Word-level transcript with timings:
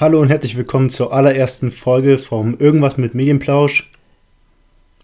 Hallo 0.00 0.20
und 0.20 0.28
herzlich 0.28 0.56
willkommen 0.56 0.90
zur 0.90 1.12
allerersten 1.12 1.72
Folge 1.72 2.18
vom 2.18 2.56
Irgendwas 2.56 2.98
mit 2.98 3.16
Medienplausch. 3.16 3.90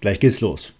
Gleich 0.00 0.20
geht's 0.20 0.40
los. 0.40 0.72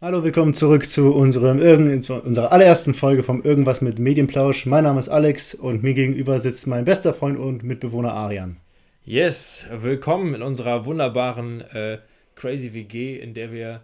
Hallo, 0.00 0.22
willkommen 0.22 0.54
zurück 0.54 0.86
zu 0.86 1.12
unserem 1.12 1.58
Irgend 1.58 2.08
unserer 2.08 2.52
allerersten 2.52 2.94
Folge 2.94 3.24
vom 3.24 3.42
Irgendwas 3.42 3.80
mit 3.80 3.98
Medienplausch. 3.98 4.64
Mein 4.64 4.84
Name 4.84 5.00
ist 5.00 5.08
Alex 5.08 5.54
und 5.54 5.82
mir 5.82 5.94
gegenüber 5.94 6.40
sitzt 6.40 6.68
mein 6.68 6.84
bester 6.84 7.14
Freund 7.14 7.36
und 7.36 7.64
Mitbewohner 7.64 8.12
Arian. 8.12 8.58
Yes, 9.04 9.66
willkommen 9.80 10.34
in 10.34 10.42
unserer 10.42 10.86
wunderbaren 10.86 11.62
äh, 11.62 11.98
Crazy 12.38 12.72
WG, 12.72 13.16
in 13.16 13.34
der 13.34 13.50
wir. 13.52 13.80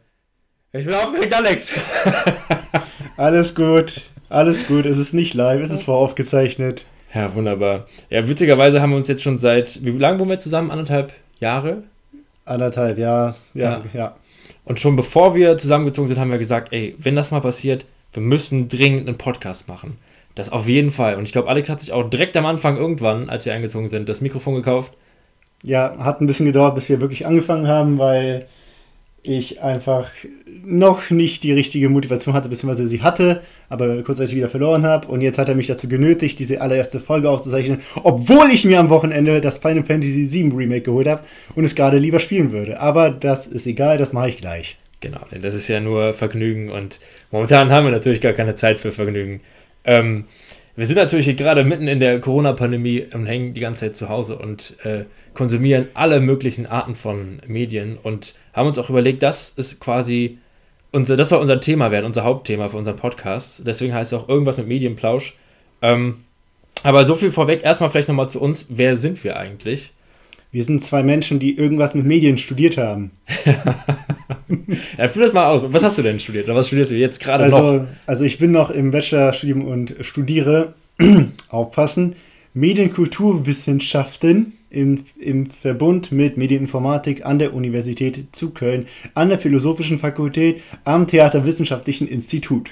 Ich 0.73 0.85
bin 0.85 0.95
aufgeregt, 0.95 1.35
Alex! 1.35 1.73
alles 3.17 3.53
gut, 3.57 4.03
alles 4.29 4.69
gut. 4.69 4.87
Es 4.87 4.97
ist 4.97 5.13
nicht 5.13 5.35
live, 5.35 5.61
es 5.61 5.73
ist 5.73 5.83
voraufgezeichnet. 5.83 6.85
Ja, 7.13 7.35
wunderbar. 7.35 7.87
Ja, 8.11 8.29
witzigerweise 8.29 8.81
haben 8.81 8.91
wir 8.91 8.97
uns 8.97 9.09
jetzt 9.09 9.25
schon 9.25 9.37
seit. 9.37 9.85
Wie 9.85 9.91
lange 9.91 10.21
wohnen 10.21 10.31
wir 10.31 10.39
zusammen? 10.39 10.71
Anderthalb 10.71 11.13
Jahre? 11.41 11.83
Anderthalb, 12.45 12.97
ja, 12.97 13.35
ja, 13.55 13.71
ja. 13.71 13.85
ja. 13.93 14.17
Und 14.65 14.79
schon 14.79 14.95
bevor 14.95 15.35
wir 15.35 15.57
zusammengezogen 15.57 16.07
sind, 16.07 16.21
haben 16.21 16.31
wir 16.31 16.39
gesagt, 16.39 16.73
ey, 16.73 16.95
wenn 16.99 17.17
das 17.17 17.33
mal 17.33 17.41
passiert, 17.41 17.87
wir 18.13 18.23
müssen 18.23 18.69
dringend 18.69 19.09
einen 19.09 19.19
Podcast 19.19 19.67
machen. 19.67 19.99
Das 20.37 20.51
auf 20.51 20.69
jeden 20.69 20.91
Fall. 20.91 21.17
Und 21.17 21.25
ich 21.25 21.33
glaube, 21.33 21.49
Alex 21.49 21.69
hat 21.69 21.81
sich 21.81 21.93
auch 21.93 22.09
direkt 22.09 22.37
am 22.37 22.47
Anfang 22.47 22.77
irgendwann, 22.77 23.29
als 23.31 23.47
wir 23.47 23.53
eingezogen 23.53 23.89
sind, 23.89 24.09
das 24.09 24.21
Mikrofon 24.21 24.55
gekauft 24.55 24.93
ja, 25.65 25.97
hat 25.99 26.21
ein 26.21 26.27
bisschen 26.27 26.47
gedauert, 26.47 26.75
bis 26.75 26.89
wir 26.89 27.01
wirklich 27.01 27.27
angefangen 27.27 27.67
haben, 27.67 27.99
weil 27.99 28.47
ich 29.23 29.63
einfach 29.63 30.11
noch 30.63 31.09
nicht 31.09 31.43
die 31.43 31.53
richtige 31.53 31.89
Motivation 31.89 32.35
hatte, 32.35 32.51
beziehungsweise 32.51 32.87
sie 32.87 33.01
hatte, 33.01 33.41
aber 33.71 34.03
kurzzeitig 34.03 34.37
wieder 34.37 34.51
verloren 34.51 34.85
habe. 34.85 35.09
Und 35.09 35.23
jetzt 35.23 35.39
hat 35.39 35.49
er 35.49 35.55
mich 35.55 35.67
dazu 35.67 35.89
genötigt, 35.89 36.39
diese 36.39 36.61
allererste 36.61 37.01
Folge 37.01 37.31
aufzuzeichnen, 37.31 37.81
obwohl 38.03 38.51
ich 38.53 38.67
mir 38.67 38.79
am 38.79 38.91
Wochenende 38.91 39.41
das 39.41 39.59
Final 39.59 39.85
Fantasy 39.85 40.31
VII 40.31 40.53
Remake 40.55 40.83
geholt 40.83 41.09
habe 41.09 41.25
und 41.55 41.65
es 41.65 41.75
gerade 41.75 41.97
lieber 41.97 42.21
spielen 42.21 42.53
würde. 42.53 42.79
Aber 42.79 43.09
das 43.09 43.47
ist 43.47 43.67
egal, 43.67 43.97
das 43.97 44.13
mache 44.13 44.29
ich 44.29 44.37
gleich. 44.37 44.77
Genau, 45.01 45.21
denn 45.33 45.41
das 45.41 45.55
ist 45.55 45.69
ja 45.69 45.81
nur 45.81 46.13
Vergnügen 46.13 46.71
und 46.71 47.01
momentan 47.31 47.71
haben 47.71 47.87
wir 47.87 47.93
natürlich 47.93 48.21
gar 48.21 48.33
keine 48.35 48.55
Zeit 48.55 48.79
für 48.79 48.93
Vergnügen. 48.93 49.41
Ähm, 49.85 50.25
wir 50.77 50.87
sind 50.87 50.97
natürlich 50.97 51.37
gerade 51.37 51.65
mitten 51.65 51.87
in 51.87 52.01
der 52.01 52.21
Corona-Pandemie 52.21 53.07
und 53.13 53.27
hängen 53.27 53.55
die 53.55 53.61
ganze 53.61 53.87
Zeit 53.87 53.97
zu 53.97 54.09
Hause 54.09 54.37
und 54.37 54.77
äh, 54.85 55.05
konsumieren 55.33 55.89
alle 55.95 56.21
möglichen 56.21 56.67
Arten 56.67 56.95
von 56.95 57.41
Medien 57.47 57.97
und 58.03 58.35
haben 58.53 58.67
uns 58.67 58.79
auch 58.79 58.91
überlegt, 58.91 59.23
das 59.23 59.51
ist 59.51 59.81
quasi 59.81 60.39
unser, 60.91 61.17
das 61.17 61.29
soll 61.29 61.41
unser 61.41 61.61
Thema 61.61 61.91
werden, 61.91 62.07
unser 62.07 62.25
Hauptthema 62.25 62.69
für 62.69 62.77
unseren 62.77 62.97
Podcast. 62.97 63.67
Deswegen 63.67 63.95
heißt 63.95 64.13
es 64.13 64.19
auch 64.19 64.29
irgendwas 64.29 64.59
mit 64.59 64.69
Medienplausch. 64.69 65.35
Ähm, 65.83 66.25
aber 66.83 67.07
so 67.07 67.17
viel 67.17 67.33
vorweg, 67.33 67.65
erstmal 67.65 67.91
vielleicht 67.91 68.09
nochmal 68.09 68.29
zu 68.29 68.41
uns. 68.41 68.67
Wer 68.71 68.97
sind 68.97 69.23
wir 69.25 69.37
eigentlich? 69.37 69.93
Wir 70.53 70.65
sind 70.65 70.81
zwei 70.83 71.03
Menschen, 71.03 71.41
die 71.41 71.57
irgendwas 71.57 71.95
mit 71.95 72.05
Medien 72.05 72.39
studiert 72.39 72.79
haben. 72.79 73.11
ja, 74.99 75.09
führ 75.09 75.23
das 75.23 75.33
mal 75.33 75.47
aus. 75.47 75.63
Was 75.67 75.83
hast 75.83 75.99
du 75.99 76.03
denn 76.03 76.21
studiert? 76.21 76.47
Oder 76.47 76.57
was 76.57 76.67
studierst 76.69 76.91
du 76.91 76.97
jetzt 76.97 77.21
gerade 77.21 77.45
also, 77.45 77.59
noch? 77.59 77.87
Also 78.07 78.25
ich 78.25 78.39
bin 78.39 78.53
noch 78.53 78.71
im 78.71 78.91
Bachelorstudium 78.91 79.65
und 79.65 79.97
studiere, 80.01 80.75
aufpassen, 81.49 82.17
Medienkulturwissenschaften 82.55 84.53
im, 84.71 85.05
im 85.19 85.47
Verbund 85.51 86.13
mit 86.13 86.37
Medieninformatik 86.37 87.25
an 87.25 87.39
der 87.39 87.55
Universität 87.55 88.27
zu 88.33 88.51
Köln, 88.51 88.87
an 89.15 89.29
der 89.29 89.39
Philosophischen 89.39 89.99
Fakultät, 89.99 90.63
am 90.85 91.07
Theaterwissenschaftlichen 91.07 92.09
Institut. 92.09 92.71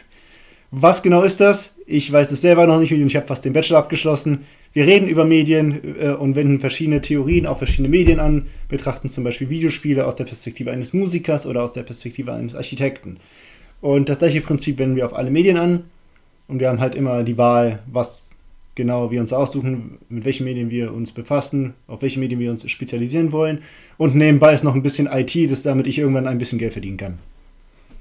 Was 0.71 1.03
genau 1.03 1.23
ist 1.23 1.41
das? 1.41 1.75
Ich 1.87 2.11
weiß 2.11 2.31
es 2.33 2.41
selber 2.41 2.67
noch 2.67 2.81
nicht 2.81 2.93
und 2.93 3.07
ich 3.07 3.17
habe 3.17 3.27
fast 3.27 3.45
den 3.45 3.53
Bachelor 3.53 3.79
abgeschlossen. 3.79 4.45
Wir 4.73 4.87
reden 4.87 5.07
über 5.07 5.25
Medien 5.25 5.97
äh, 6.01 6.11
und 6.11 6.35
wenden 6.35 6.61
verschiedene 6.61 7.01
Theorien 7.01 7.47
auf 7.47 7.59
verschiedene 7.59 7.89
Medien 7.89 8.21
an, 8.21 8.47
betrachten 8.69 9.09
zum 9.09 9.25
Beispiel 9.25 9.51
Videospiele 9.51 10.07
aus 10.07 10.15
der 10.15 10.25
Perspektive 10.25 10.71
eines 10.71 10.93
Musikers 10.93 11.47
oder 11.47 11.63
aus 11.63 11.75
der 11.75 11.83
Perspektive 11.83 12.33
eines 12.33 12.55
Architekten. 12.55 13.19
Und 13.81 14.09
das 14.09 14.19
gleiche 14.19 14.41
Prinzip 14.41 14.79
wenden 14.79 14.97
wir 14.97 15.07
auf 15.07 15.15
alle 15.15 15.31
Medien 15.31 15.59
an 15.59 15.85
und 16.49 16.61
wir 16.61 16.69
haben 16.69 16.81
halt 16.81 16.95
immer 16.95 17.23
die 17.23 17.37
Wahl, 17.37 17.81
was 17.87 18.39
genau 18.75 19.11
wir 19.11 19.21
uns 19.21 19.33
aussuchen, 19.33 19.99
mit 20.09 20.25
welchen 20.25 20.45
Medien 20.45 20.71
wir 20.71 20.93
uns 20.93 21.13
befassen, 21.13 21.75
auf 21.87 22.03
welche 22.03 22.21
Medien 22.21 22.41
wir 22.41 22.51
uns 22.51 22.69
spezialisieren 22.71 23.33
wollen. 23.33 23.59
Und 23.99 24.15
nebenbei 24.15 24.55
ist 24.55 24.65
noch 24.65 24.75
ein 24.75 24.83
bisschen 24.83 25.07
IT, 25.07 25.51
dass 25.51 25.63
damit 25.63 25.87
ich 25.87 25.99
irgendwann 25.99 26.27
ein 26.27 26.39
bisschen 26.39 26.59
Geld 26.59 26.73
verdienen 26.73 26.97
kann. 26.97 27.19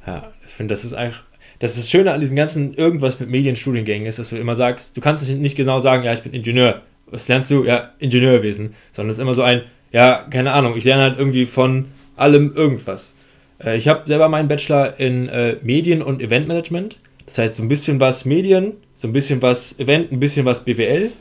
Ja, 0.08 0.32
ich 0.46 0.52
finde, 0.52 0.74
das 0.74 0.86
ist 0.86 0.94
einfach 0.94 1.24
das 1.62 1.78
ist 1.78 1.84
das 1.84 1.90
Schöne 1.92 2.12
an 2.12 2.20
diesen 2.20 2.36
ganzen 2.36 2.74
irgendwas 2.74 3.20
mit 3.20 3.30
Medienstudiengängen 3.30 4.08
ist, 4.08 4.18
dass 4.18 4.32
du 4.32 4.36
immer 4.36 4.56
sagst, 4.56 4.98
du 4.98 5.02
kannst 5.02 5.30
nicht 5.30 5.56
genau 5.56 5.80
sagen, 5.80 6.04
ja, 6.04 6.12
ich 6.12 6.24
bin 6.24 6.34
Ingenieur. 6.34 6.82
Was 7.06 7.28
lernst 7.28 7.52
du? 7.52 7.64
Ja, 7.64 7.92
Ingenieurwesen. 8.00 8.74
Sondern 8.92 9.12
es 9.12 9.18
ist 9.18 9.22
immer 9.22 9.36
so 9.36 9.44
ein, 9.44 9.62
ja, 9.92 10.26
keine 10.32 10.54
Ahnung, 10.54 10.76
ich 10.76 10.86
lerne 10.86 11.04
halt 11.04 11.20
irgendwie 11.20 11.46
von 11.46 11.86
allem 12.16 12.56
irgendwas. 12.56 13.16
Äh, 13.64 13.78
ich 13.78 13.88
habe 13.88 14.08
selber 14.08 14.28
meinen 14.28 14.48
Bachelor 14.48 15.00
in 15.00 15.30
äh, 15.30 15.58
Medien- 15.62 16.02
und 16.02 16.20
Eventmanagement. 16.20 16.98
Das 17.28 17.38
heißt, 17.38 17.54
so 17.54 17.62
ein 17.62 17.70
bisschen 17.70 18.00
was 18.00 18.26
Medien, 18.26 18.74
so 18.96 19.08
ein 19.08 19.14
bisschen 19.14 19.40
was 19.44 19.78
Event, 19.78 20.12
ein 20.12 20.20
bisschen 20.20 20.48
was 20.48 20.66
BWL. 20.66 21.12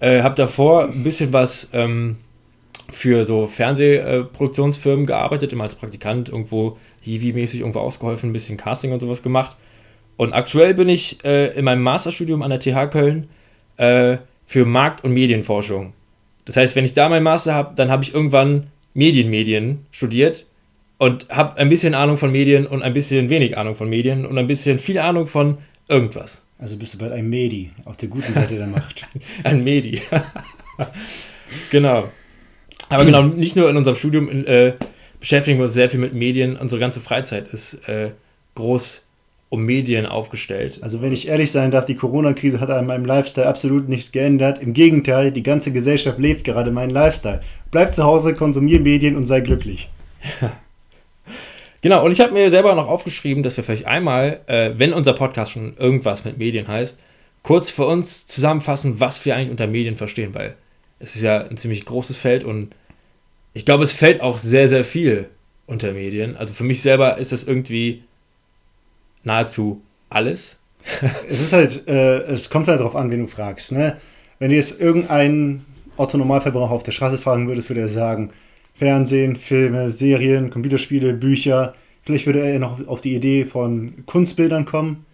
Äh, 0.00 0.20
habe 0.20 0.34
davor 0.34 0.88
ein 0.88 1.02
bisschen 1.04 1.32
was 1.32 1.70
ähm, 1.72 2.18
für 2.90 3.24
so 3.24 3.46
Fernsehproduktionsfirmen 3.46 5.06
gearbeitet, 5.06 5.54
immer 5.54 5.64
als 5.64 5.74
Praktikant 5.74 6.28
irgendwo 6.28 6.76
Hiwi-mäßig 7.02 7.60
irgendwo 7.60 7.78
ausgeholfen, 7.78 8.28
ein 8.28 8.34
bisschen 8.34 8.58
Casting 8.58 8.92
und 8.92 9.00
sowas 9.00 9.22
gemacht. 9.22 9.56
Und 10.20 10.34
aktuell 10.34 10.74
bin 10.74 10.90
ich 10.90 11.24
äh, 11.24 11.46
in 11.56 11.64
meinem 11.64 11.80
Masterstudium 11.80 12.42
an 12.42 12.50
der 12.50 12.60
TH 12.60 12.90
Köln 12.90 13.30
äh, 13.78 14.18
für 14.44 14.66
Markt- 14.66 15.02
und 15.02 15.14
Medienforschung. 15.14 15.94
Das 16.44 16.58
heißt, 16.58 16.76
wenn 16.76 16.84
ich 16.84 16.92
da 16.92 17.08
meinen 17.08 17.22
Master 17.22 17.54
habe, 17.54 17.74
dann 17.74 17.90
habe 17.90 18.02
ich 18.04 18.12
irgendwann 18.12 18.66
Medienmedien 18.92 19.86
studiert 19.92 20.44
und 20.98 21.30
habe 21.30 21.56
ein 21.56 21.70
bisschen 21.70 21.94
Ahnung 21.94 22.18
von 22.18 22.30
Medien 22.32 22.66
und 22.66 22.82
ein 22.82 22.92
bisschen 22.92 23.30
wenig 23.30 23.56
Ahnung 23.56 23.76
von 23.76 23.88
Medien 23.88 24.26
und 24.26 24.36
ein 24.36 24.46
bisschen 24.46 24.78
viel 24.78 24.98
Ahnung 24.98 25.26
von 25.26 25.56
irgendwas. 25.88 26.44
Also 26.58 26.76
bist 26.76 26.92
du 26.92 26.98
bald 26.98 27.12
ein 27.12 27.26
Medi 27.30 27.70
auf 27.86 27.96
der 27.96 28.10
guten 28.10 28.34
Seite 28.34 28.56
der 28.56 28.66
Macht. 28.66 29.08
ein 29.44 29.64
Medi. 29.64 30.02
genau. 31.70 32.10
Aber 32.90 33.06
genau, 33.06 33.22
nicht 33.22 33.56
nur 33.56 33.70
in 33.70 33.76
unserem 33.78 33.96
Studium 33.96 34.28
in, 34.28 34.46
äh, 34.46 34.74
beschäftigen 35.18 35.56
wir 35.56 35.64
uns 35.64 35.72
sehr 35.72 35.88
viel 35.88 35.98
mit 35.98 36.12
Medien. 36.12 36.56
Unsere 36.56 36.78
ganze 36.78 37.00
Freizeit 37.00 37.48
ist 37.54 37.88
äh, 37.88 38.10
groß 38.54 39.06
um 39.50 39.64
Medien 39.64 40.06
aufgestellt. 40.06 40.78
Also 40.80 41.02
wenn 41.02 41.12
ich 41.12 41.28
ehrlich 41.28 41.50
sein 41.50 41.72
darf, 41.72 41.84
die 41.84 41.96
Corona-Krise 41.96 42.60
hat 42.60 42.70
an 42.70 42.86
meinem 42.86 43.04
Lifestyle 43.04 43.48
absolut 43.48 43.88
nichts 43.88 44.12
geändert. 44.12 44.62
Im 44.62 44.72
Gegenteil, 44.72 45.32
die 45.32 45.42
ganze 45.42 45.72
Gesellschaft 45.72 46.18
lebt 46.20 46.44
gerade 46.44 46.70
meinen 46.70 46.90
Lifestyle. 46.90 47.42
Bleib 47.72 47.92
zu 47.92 48.04
Hause, 48.04 48.34
konsumier 48.34 48.78
Medien 48.80 49.16
und 49.16 49.26
sei 49.26 49.40
glücklich. 49.40 49.88
genau, 51.82 52.04
und 52.04 52.12
ich 52.12 52.20
habe 52.20 52.32
mir 52.32 52.48
selber 52.50 52.76
noch 52.76 52.86
aufgeschrieben, 52.86 53.42
dass 53.42 53.56
wir 53.56 53.64
vielleicht 53.64 53.86
einmal, 53.86 54.40
äh, 54.46 54.70
wenn 54.76 54.92
unser 54.92 55.14
Podcast 55.14 55.50
schon 55.50 55.76
irgendwas 55.76 56.24
mit 56.24 56.38
Medien 56.38 56.68
heißt, 56.68 57.00
kurz 57.42 57.72
für 57.72 57.86
uns 57.86 58.28
zusammenfassen, 58.28 59.00
was 59.00 59.24
wir 59.24 59.34
eigentlich 59.34 59.50
unter 59.50 59.66
Medien 59.66 59.96
verstehen, 59.96 60.32
weil 60.32 60.54
es 61.00 61.16
ist 61.16 61.22
ja 61.22 61.44
ein 61.44 61.56
ziemlich 61.56 61.84
großes 61.86 62.16
Feld 62.16 62.44
und 62.44 62.72
ich 63.52 63.64
glaube, 63.64 63.82
es 63.82 63.92
fällt 63.92 64.20
auch 64.20 64.38
sehr, 64.38 64.68
sehr 64.68 64.84
viel 64.84 65.28
unter 65.66 65.92
Medien. 65.92 66.36
Also 66.36 66.54
für 66.54 66.62
mich 66.62 66.82
selber 66.82 67.18
ist 67.18 67.32
das 67.32 67.42
irgendwie 67.42 68.04
nahezu 69.24 69.82
alles. 70.08 70.60
es 71.28 71.40
ist 71.40 71.52
halt, 71.52 71.86
äh, 71.88 72.22
es 72.22 72.50
kommt 72.50 72.68
halt 72.68 72.80
darauf 72.80 72.96
an, 72.96 73.10
wen 73.10 73.20
du 73.20 73.26
fragst. 73.26 73.72
Ne? 73.72 73.96
Wenn 74.38 74.50
du 74.50 74.56
jetzt 74.56 74.80
irgendeinen 74.80 75.64
Otto-Normalverbraucher 75.96 76.72
auf 76.72 76.82
der 76.82 76.92
Straße 76.92 77.18
fragen 77.18 77.48
würdest, 77.48 77.68
würde 77.68 77.82
er 77.82 77.88
sagen, 77.88 78.30
Fernsehen, 78.74 79.36
Filme, 79.36 79.90
Serien, 79.90 80.50
Computerspiele, 80.50 81.12
Bücher. 81.12 81.74
Vielleicht 82.02 82.24
würde 82.24 82.40
er 82.40 82.58
noch 82.58 82.86
auf 82.88 83.02
die 83.02 83.14
Idee 83.14 83.44
von 83.44 84.04
Kunstbildern 84.06 84.64
kommen. 84.64 85.04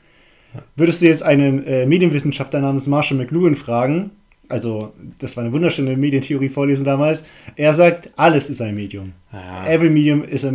Würdest 0.77 1.03
du 1.03 1.07
jetzt 1.07 1.23
einen 1.23 1.67
äh, 1.67 1.85
Medienwissenschaftler 1.85 2.61
namens 2.61 2.87
Marshall 2.87 3.19
McLuhan 3.19 3.57
fragen, 3.57 4.13
also 4.49 4.93
das 5.19 5.37
war 5.37 5.45
eine 5.45 5.53
wunderschöne 5.53 5.97
Medientheorie 5.97 6.49
vorlesen 6.49 6.85
damals, 6.85 7.25
er 7.57 7.75
sagt, 7.75 8.11
alles 8.17 8.51
ist 8.51 8.61
ein 8.61 8.75
Medium. 8.75 9.13
Ja. 9.33 9.67
Every 9.67 9.91
medium 9.91 10.25
is 10.25 10.45
a, 10.45 10.53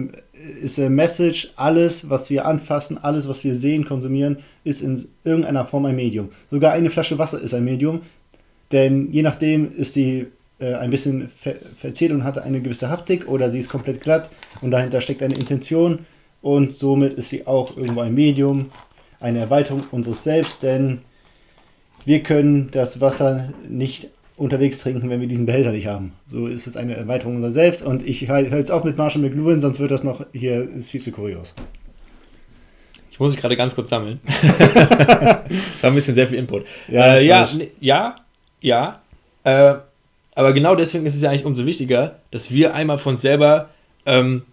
ist 0.62 0.80
a 0.80 0.90
message, 0.90 1.52
alles, 1.56 2.10
was 2.10 2.30
wir 2.30 2.46
anfassen, 2.46 2.98
alles, 2.98 3.28
was 3.28 3.44
wir 3.44 3.56
sehen, 3.56 3.86
konsumieren, 3.86 4.38
ist 4.64 4.82
in 4.82 5.06
irgendeiner 5.24 5.66
Form 5.66 5.86
ein 5.86 5.96
Medium. 5.96 6.30
Sogar 6.50 6.74
eine 6.74 6.90
Flasche 6.90 7.18
Wasser 7.18 7.42
ist 7.42 7.54
ein 7.54 7.66
Medium, 7.66 8.02
denn 8.72 9.12
je 9.12 9.22
nachdem 9.22 9.76
ist 9.76 9.94
sie 9.94 10.28
äh, 10.60 10.76
ein 10.76 10.90
bisschen 10.90 11.30
ver 11.30 11.56
verzählt 11.76 12.12
und 12.12 12.24
hat 12.24 12.38
eine 12.38 12.62
gewisse 12.62 12.90
Haptik 12.90 13.28
oder 13.28 13.50
sie 13.50 13.60
ist 13.60 13.70
komplett 13.70 14.02
glatt 14.02 14.30
und 14.62 14.72
dahinter 14.72 15.02
steckt 15.02 15.24
eine 15.24 15.36
Intention 15.36 16.00
und 16.42 16.72
somit 16.72 17.14
ist 17.14 17.30
sie 17.30 17.48
auch 17.48 17.76
irgendwo 17.78 18.02
ein 18.02 18.14
Medium, 18.14 18.72
eine 19.20 19.40
Erweiterung 19.40 19.84
unseres 19.92 20.24
Selbst, 20.24 20.64
denn 20.64 21.00
wir 22.06 22.22
können 22.22 22.70
das 22.72 23.02
Wasser 23.02 23.50
nicht 23.68 24.10
unterwegs 24.38 24.80
trinken, 24.80 25.10
wenn 25.10 25.22
wir 25.22 25.28
diesen 25.28 25.46
Behälter 25.46 25.72
nicht 25.72 25.88
haben. 25.88 26.14
So 26.26 26.48
ist 26.48 26.66
es 26.66 26.76
eine 26.76 26.96
Erweiterung 26.96 27.36
unserer 27.36 27.52
selbst 27.52 27.84
und 27.84 28.08
ich 28.08 28.28
höre 28.28 28.40
jetzt 28.40 28.72
auf 28.72 28.84
mit 28.84 28.98
Marshall 28.98 29.22
McLuhan, 29.22 29.60
sonst 29.60 29.80
wird 29.80 29.92
das 29.92 30.04
noch 30.04 30.26
hier 30.34 30.68
ist 30.76 30.90
viel 30.90 31.02
zu 31.02 31.12
kurios. 31.12 31.54
Ich 33.12 33.20
muss 33.20 33.34
mich 33.34 33.40
gerade 33.40 33.56
ganz 33.56 33.76
kurz 33.76 33.90
sammeln. 33.90 34.20
das 34.58 35.84
war 35.84 35.92
ein 35.92 35.96
bisschen 35.96 36.16
sehr 36.16 36.26
viel 36.26 36.40
Input. 36.40 36.66
Ja, 36.88 37.16
äh, 37.16 37.26
ja, 37.26 37.48
ja, 37.80 38.16
ja. 38.62 39.00
Äh, 39.44 39.76
aber 40.34 40.54
genau 40.54 40.76
deswegen 40.76 41.06
ist 41.06 41.16
es 41.16 41.22
ja 41.22 41.30
eigentlich 41.30 41.46
umso 41.46 41.68
wichtiger, 41.68 42.20
dass 42.32 42.52
wir 42.52 42.74
einmal 42.74 42.98
von 42.98 43.14
uns 43.14 43.22
selber 43.22 43.70
ähm, 44.06 44.44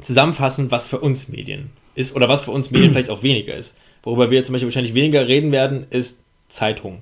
zusammenfassen, 0.00 0.70
was 0.70 0.86
für 0.86 0.98
uns 0.98 1.28
Medien 1.28 1.70
ist 1.94 2.14
oder 2.14 2.28
was 2.28 2.42
für 2.42 2.50
uns 2.50 2.70
Medien 2.70 2.90
vielleicht 2.92 3.10
auch 3.10 3.22
weniger 3.22 3.54
ist. 3.54 3.78
Worüber 4.02 4.30
wir 4.30 4.42
zum 4.42 4.52
Beispiel 4.52 4.68
wahrscheinlich 4.68 4.94
weniger 4.94 5.28
reden 5.28 5.52
werden, 5.52 5.86
ist 5.90 6.22
Zeitung. 6.50 7.00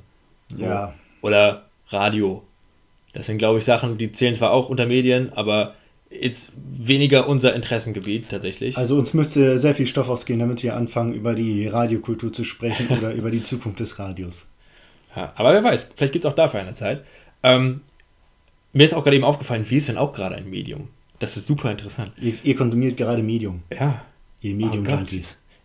Ja. 0.57 0.95
Oder 1.21 1.65
Radio. 1.89 2.43
Das 3.13 3.27
sind, 3.27 3.39
glaube 3.39 3.59
ich, 3.59 3.65
Sachen, 3.65 3.99
die 3.99 4.13
zählen 4.13 4.35
zwar 4.35 4.53
auch 4.53 4.69
unter 4.69 4.87
Medien, 4.87 5.33
aber 5.33 5.75
jetzt 6.11 6.53
weniger 6.57 7.29
unser 7.29 7.55
Interessengebiet 7.55 8.29
tatsächlich. 8.31 8.77
Also 8.79 8.97
uns 8.97 9.15
müsste 9.15 9.59
sehr 9.59 9.75
viel 9.75 9.87
Stoff 9.87 10.09
ausgehen, 10.09 10.39
damit 10.39 10.63
wir 10.63 10.77
anfangen, 10.77 11.13
über 11.13 11.35
die 11.35 11.67
Radiokultur 11.67 12.33
zu 12.33 12.45
sprechen 12.45 12.89
oder 12.99 13.13
über 13.13 13.31
die 13.31 13.43
Zukunft 13.43 13.81
des 13.81 13.99
Radios. 13.99 14.47
Ja, 15.15 15.33
aber 15.37 15.53
wer 15.53 15.65
weiß, 15.65 15.93
vielleicht 15.97 16.13
gibt 16.13 16.25
es 16.25 16.31
auch 16.31 16.35
dafür 16.35 16.61
eine 16.61 16.75
Zeit. 16.75 17.05
Ähm, 17.43 17.81
mir 18.73 18.85
ist 18.85 18.95
auch 18.95 19.03
gerade 19.03 19.17
eben 19.17 19.25
aufgefallen, 19.25 19.69
wie 19.69 19.77
ist 19.77 19.89
denn 19.89 19.99
auch 19.99 20.13
gerade 20.13 20.37
ein 20.37 20.49
Medium? 20.49 20.89
Das 21.19 21.37
ist 21.37 21.47
super 21.47 21.71
interessant. 21.71 22.13
Ihr, 22.21 22.35
ihr 22.45 22.55
konsumiert 22.55 22.97
gerade 22.97 23.23
Medium. 23.23 23.63
Ja. 23.73 24.03
Ihr 24.41 24.55
Medium 24.55 24.87
oh 24.87 25.05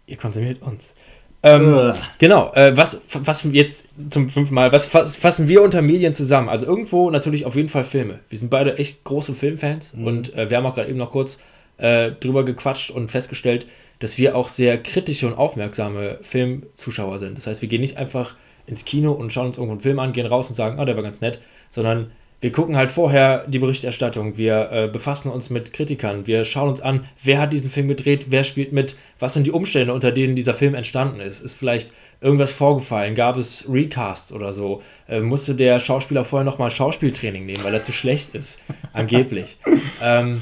Ihr 0.05 0.17
konsumiert 0.17 0.61
uns. 0.61 0.95
Ähm, 1.45 1.93
genau, 2.19 2.53
äh, 2.53 2.75
was 2.75 3.01
fassen 3.05 3.53
jetzt 3.53 3.85
zum 4.09 4.29
fünften 4.29 4.55
Mal, 4.55 4.71
was 4.71 4.85
fassen 4.85 5.49
wir 5.49 5.61
unter 5.61 5.81
Medien 5.81 6.13
zusammen? 6.13 6.47
Also 6.47 6.65
irgendwo 6.65 7.09
natürlich 7.09 7.45
auf 7.45 7.55
jeden 7.55 7.67
Fall 7.67 7.83
Filme. 7.83 8.19
Wir 8.29 8.39
sind 8.39 8.49
beide 8.49 8.77
echt 8.77 9.03
große 9.03 9.35
Filmfans 9.35 9.93
mhm. 9.93 10.07
und 10.07 10.35
äh, 10.35 10.49
wir 10.49 10.55
haben 10.55 10.65
auch 10.65 10.75
gerade 10.75 10.89
eben 10.89 10.97
noch 10.97 11.11
kurz 11.11 11.39
äh, 11.77 12.11
drüber 12.11 12.45
gequatscht 12.45 12.91
und 12.91 13.11
festgestellt, 13.11 13.67
dass 13.99 14.17
wir 14.17 14.37
auch 14.37 14.47
sehr 14.47 14.81
kritische 14.81 15.27
und 15.27 15.33
aufmerksame 15.33 16.17
Filmzuschauer 16.21 17.19
sind. 17.19 17.37
Das 17.37 17.45
heißt, 17.45 17.61
wir 17.61 17.69
gehen 17.69 17.81
nicht 17.81 17.97
einfach 17.97 18.35
ins 18.65 18.85
Kino 18.85 19.11
und 19.11 19.33
schauen 19.33 19.47
uns 19.47 19.57
irgendwo 19.57 19.73
einen 19.73 19.81
Film 19.81 19.99
an, 19.99 20.13
gehen 20.13 20.25
raus 20.25 20.49
und 20.49 20.55
sagen, 20.55 20.79
oh, 20.79 20.85
der 20.85 20.95
war 20.95 21.03
ganz 21.03 21.19
nett, 21.19 21.41
sondern 21.69 22.11
wir 22.43 22.51
gucken 22.51 22.75
halt 22.75 22.91
vorher 22.91 23.45
die 23.47 23.59
Berichterstattung, 23.59 24.35
wir 24.35 24.69
äh, 24.69 24.89
befassen 24.91 25.31
uns 25.31 25.49
mit 25.49 25.71
Kritikern, 25.71 26.27
wir 26.27 26.43
schauen 26.43 26.67
uns 26.67 26.81
an, 26.81 27.05
wer 27.23 27.39
hat 27.39 27.53
diesen 27.53 27.69
Film 27.69 27.87
gedreht, 27.87 28.25
wer 28.31 28.43
spielt 28.43 28.73
mit, 28.73 28.97
was 29.17 29.33
sind 29.33 29.47
die 29.47 29.51
Umstände, 29.51 29.93
unter 29.93 30.11
denen 30.11 30.35
dieser 30.35 30.53
Film 30.53 30.75
entstanden 30.75 31.21
ist. 31.21 31.39
Ist 31.39 31.53
vielleicht 31.53 31.93
irgendwas 32.19 32.51
vorgefallen, 32.51 33.15
gab 33.15 33.37
es 33.37 33.65
Recasts 33.69 34.33
oder 34.33 34.51
so, 34.51 34.81
äh, 35.07 35.21
musste 35.21 35.55
der 35.55 35.79
Schauspieler 35.79 36.25
vorher 36.25 36.43
nochmal 36.43 36.69
Schauspieltraining 36.69 37.45
nehmen, 37.45 37.63
weil 37.63 37.73
er 37.73 37.81
zu 37.81 37.93
schlecht 37.93 38.35
ist, 38.35 38.59
angeblich. 38.91 39.55
Ähm, 40.01 40.41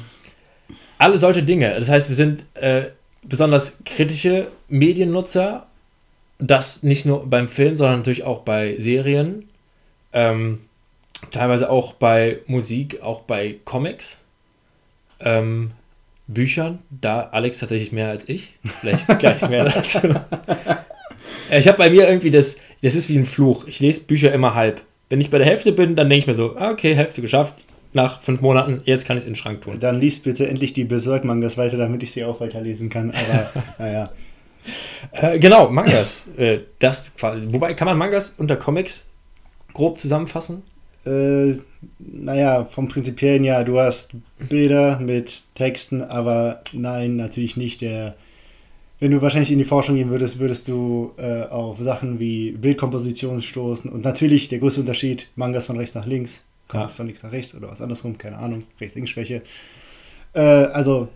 alle 0.98 1.20
solche 1.20 1.44
Dinge. 1.44 1.76
Das 1.78 1.88
heißt, 1.88 2.10
wir 2.10 2.16
sind 2.16 2.46
äh, 2.56 2.86
besonders 3.22 3.84
kritische 3.86 4.48
Mediennutzer, 4.70 5.68
das 6.40 6.82
nicht 6.82 7.06
nur 7.06 7.30
beim 7.30 7.48
Film, 7.48 7.76
sondern 7.76 8.00
natürlich 8.00 8.24
auch 8.24 8.40
bei 8.40 8.76
Serien. 8.80 9.50
Ähm, 10.14 10.62
teilweise 11.32 11.70
auch 11.70 11.94
bei 11.94 12.40
Musik, 12.48 13.02
auch 13.02 13.22
bei 13.22 13.58
Comics, 13.66 14.24
ähm, 15.20 15.72
Büchern, 16.28 16.80
da 16.90 17.22
Alex 17.32 17.60
tatsächlich 17.60 17.92
mehr 17.92 18.10
als 18.10 18.28
ich. 18.30 18.58
Vielleicht 18.80 19.08
gleich 19.20 19.48
mehr 19.48 19.66
dazu. 19.66 20.00
ich 21.52 21.68
habe 21.68 21.78
bei 21.78 21.90
mir 21.90 22.08
irgendwie 22.08 22.32
das, 22.32 22.58
das 22.82 22.96
ist 22.96 23.10
wie 23.10 23.18
ein 23.18 23.26
Fluch. 23.26 23.66
Ich 23.68 23.80
lese 23.80 24.02
Bücher 24.02 24.32
immer 24.32 24.56
halb. 24.56 24.82
Wenn 25.10 25.20
ich 25.20 25.30
bei 25.30 25.38
der 25.38 25.48
Hälfte 25.48 25.74
bin, 25.74 25.96
dann 25.96 26.10
denke 26.10 26.20
ich 26.20 26.28
mir 26.28 26.34
so, 26.34 26.56
ah, 26.56 26.72
okay, 26.72 26.96
Hälfte 26.96 27.22
geschafft. 27.22 27.56
Nach 27.94 28.22
fünf 28.22 28.40
Monaten, 28.40 28.82
jetzt 28.86 29.06
kann 29.06 29.18
ich 29.18 29.24
es 29.24 29.28
in 29.28 29.34
den 29.34 29.38
Schrank 29.38 29.62
tun. 29.62 29.78
Dann 29.78 30.00
liest 30.00 30.24
bitte 30.24 30.48
endlich 30.48 30.72
die 30.72 30.86
Berserk-Mangas 30.86 31.58
weiter, 31.58 31.76
damit 31.76 32.02
ich 32.04 32.14
sie 32.14 32.24
auch 32.24 32.40
weiterlesen 32.40 32.90
kann. 32.90 33.12
Aber 33.12 33.52
naja. 33.80 34.10
Äh, 35.12 35.40
genau, 35.40 35.70
Mangas. 35.70 36.28
Äh, 36.38 36.60
das, 36.80 37.12
wobei 37.20 37.74
kann 37.74 37.88
man 37.88 37.98
Mangas 37.98 38.34
unter 38.38 38.56
Comics 38.56 39.10
grob 39.74 40.00
zusammenfassen? 40.00 40.64
Äh, 41.06 41.56
naja, 42.00 42.66
vom 42.66 42.88
Prinzipiellen 42.88 43.44
ja, 43.44 43.64
du 43.64 43.80
hast 43.80 44.12
Bilder 44.38 45.00
mit 45.00 45.42
Texten, 45.56 46.04
aber 46.04 46.62
nein, 46.74 47.16
natürlich 47.16 47.58
nicht 47.58 47.82
der. 47.82 48.16
Wenn 49.00 49.12
du 49.12 49.22
wahrscheinlich 49.22 49.52
in 49.52 49.58
die 49.58 49.66
Forschung 49.66 49.96
gehen 49.96 50.12
würdest, 50.12 50.38
würdest 50.38 50.68
du 50.68 51.14
äh, 51.18 51.44
auf 51.44 51.80
Sachen 51.80 52.20
wie 52.20 52.52
Bildkomposition 52.52 53.42
stoßen. 53.42 53.92
Und 53.92 54.04
natürlich 54.04 54.48
der 54.50 54.60
größte 54.60 54.82
Unterschied: 54.82 55.30
Mangas 55.36 55.66
von 55.66 55.78
rechts 55.78 55.96
nach 55.96 56.06
links, 56.06 56.44
Comics 56.68 56.92
ja. 56.92 56.96
von 56.98 57.08
links 57.08 57.24
nach 57.24 57.32
rechts 57.32 57.56
oder 57.56 57.72
was 57.72 57.82
andersrum, 57.82 58.20
keine 58.20 58.38
Ahnung, 58.38 58.64
Rechts-Links-Schwäche. 58.80 59.42
Äh, 60.34 60.40
also, 60.40 61.10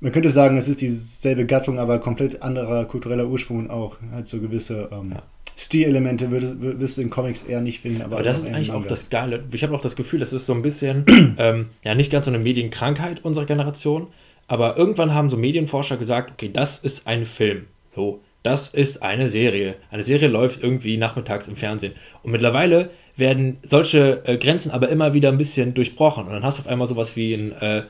man 0.00 0.10
könnte 0.10 0.30
sagen, 0.30 0.56
es 0.56 0.66
ist 0.66 0.80
dieselbe 0.80 1.46
Gattung, 1.46 1.78
aber 1.78 2.00
komplett 2.00 2.42
anderer 2.42 2.84
kultureller 2.84 3.28
Ursprung 3.28 3.58
und 3.58 3.70
auch 3.70 3.98
halt 4.10 4.26
so 4.26 4.40
gewisse 4.40 4.88
ähm, 4.90 5.12
ja. 5.12 5.22
Stilelemente 5.56 6.30
würdest, 6.30 6.56
wirst 6.60 6.96
du 6.96 7.02
in 7.02 7.10
Comics 7.10 7.44
eher 7.44 7.60
nicht 7.60 7.80
finden. 7.80 8.02
Aber, 8.02 8.16
aber 8.16 8.24
das 8.24 8.40
ist 8.40 8.48
eigentlich 8.48 8.72
auch 8.72 8.86
das 8.86 9.08
Geile. 9.08 9.44
Ich 9.52 9.62
habe 9.62 9.74
auch 9.74 9.80
das 9.80 9.94
Gefühl, 9.94 10.20
das 10.20 10.32
ist 10.32 10.46
so 10.46 10.54
ein 10.54 10.62
bisschen, 10.62 11.04
ähm, 11.38 11.66
ja, 11.84 11.94
nicht 11.94 12.10
ganz 12.10 12.24
so 12.24 12.30
eine 12.30 12.38
Medienkrankheit 12.38 13.24
unserer 13.24 13.46
Generation, 13.46 14.08
aber 14.48 14.76
irgendwann 14.76 15.14
haben 15.14 15.30
so 15.30 15.36
Medienforscher 15.36 15.96
gesagt, 15.96 16.32
okay, 16.32 16.50
das 16.52 16.78
ist 16.78 17.06
ein 17.06 17.24
Film. 17.24 17.66
So, 17.94 18.20
das 18.42 18.68
ist 18.68 19.02
eine 19.02 19.30
Serie. 19.30 19.76
Eine 19.90 20.02
Serie 20.02 20.28
läuft 20.28 20.62
irgendwie 20.62 20.96
nachmittags 20.96 21.48
im 21.48 21.56
Fernsehen. 21.56 21.94
Und 22.22 22.32
mittlerweile 22.32 22.90
werden 23.16 23.58
solche 23.62 24.22
äh, 24.26 24.36
Grenzen 24.36 24.70
aber 24.70 24.88
immer 24.88 25.14
wieder 25.14 25.30
ein 25.30 25.38
bisschen 25.38 25.72
durchbrochen. 25.72 26.26
Und 26.26 26.32
dann 26.32 26.42
hast 26.42 26.58
du 26.58 26.62
auf 26.62 26.68
einmal 26.68 26.86
sowas 26.86 27.16
wie 27.16 27.32
ein 27.32 27.52
äh, 27.52 27.82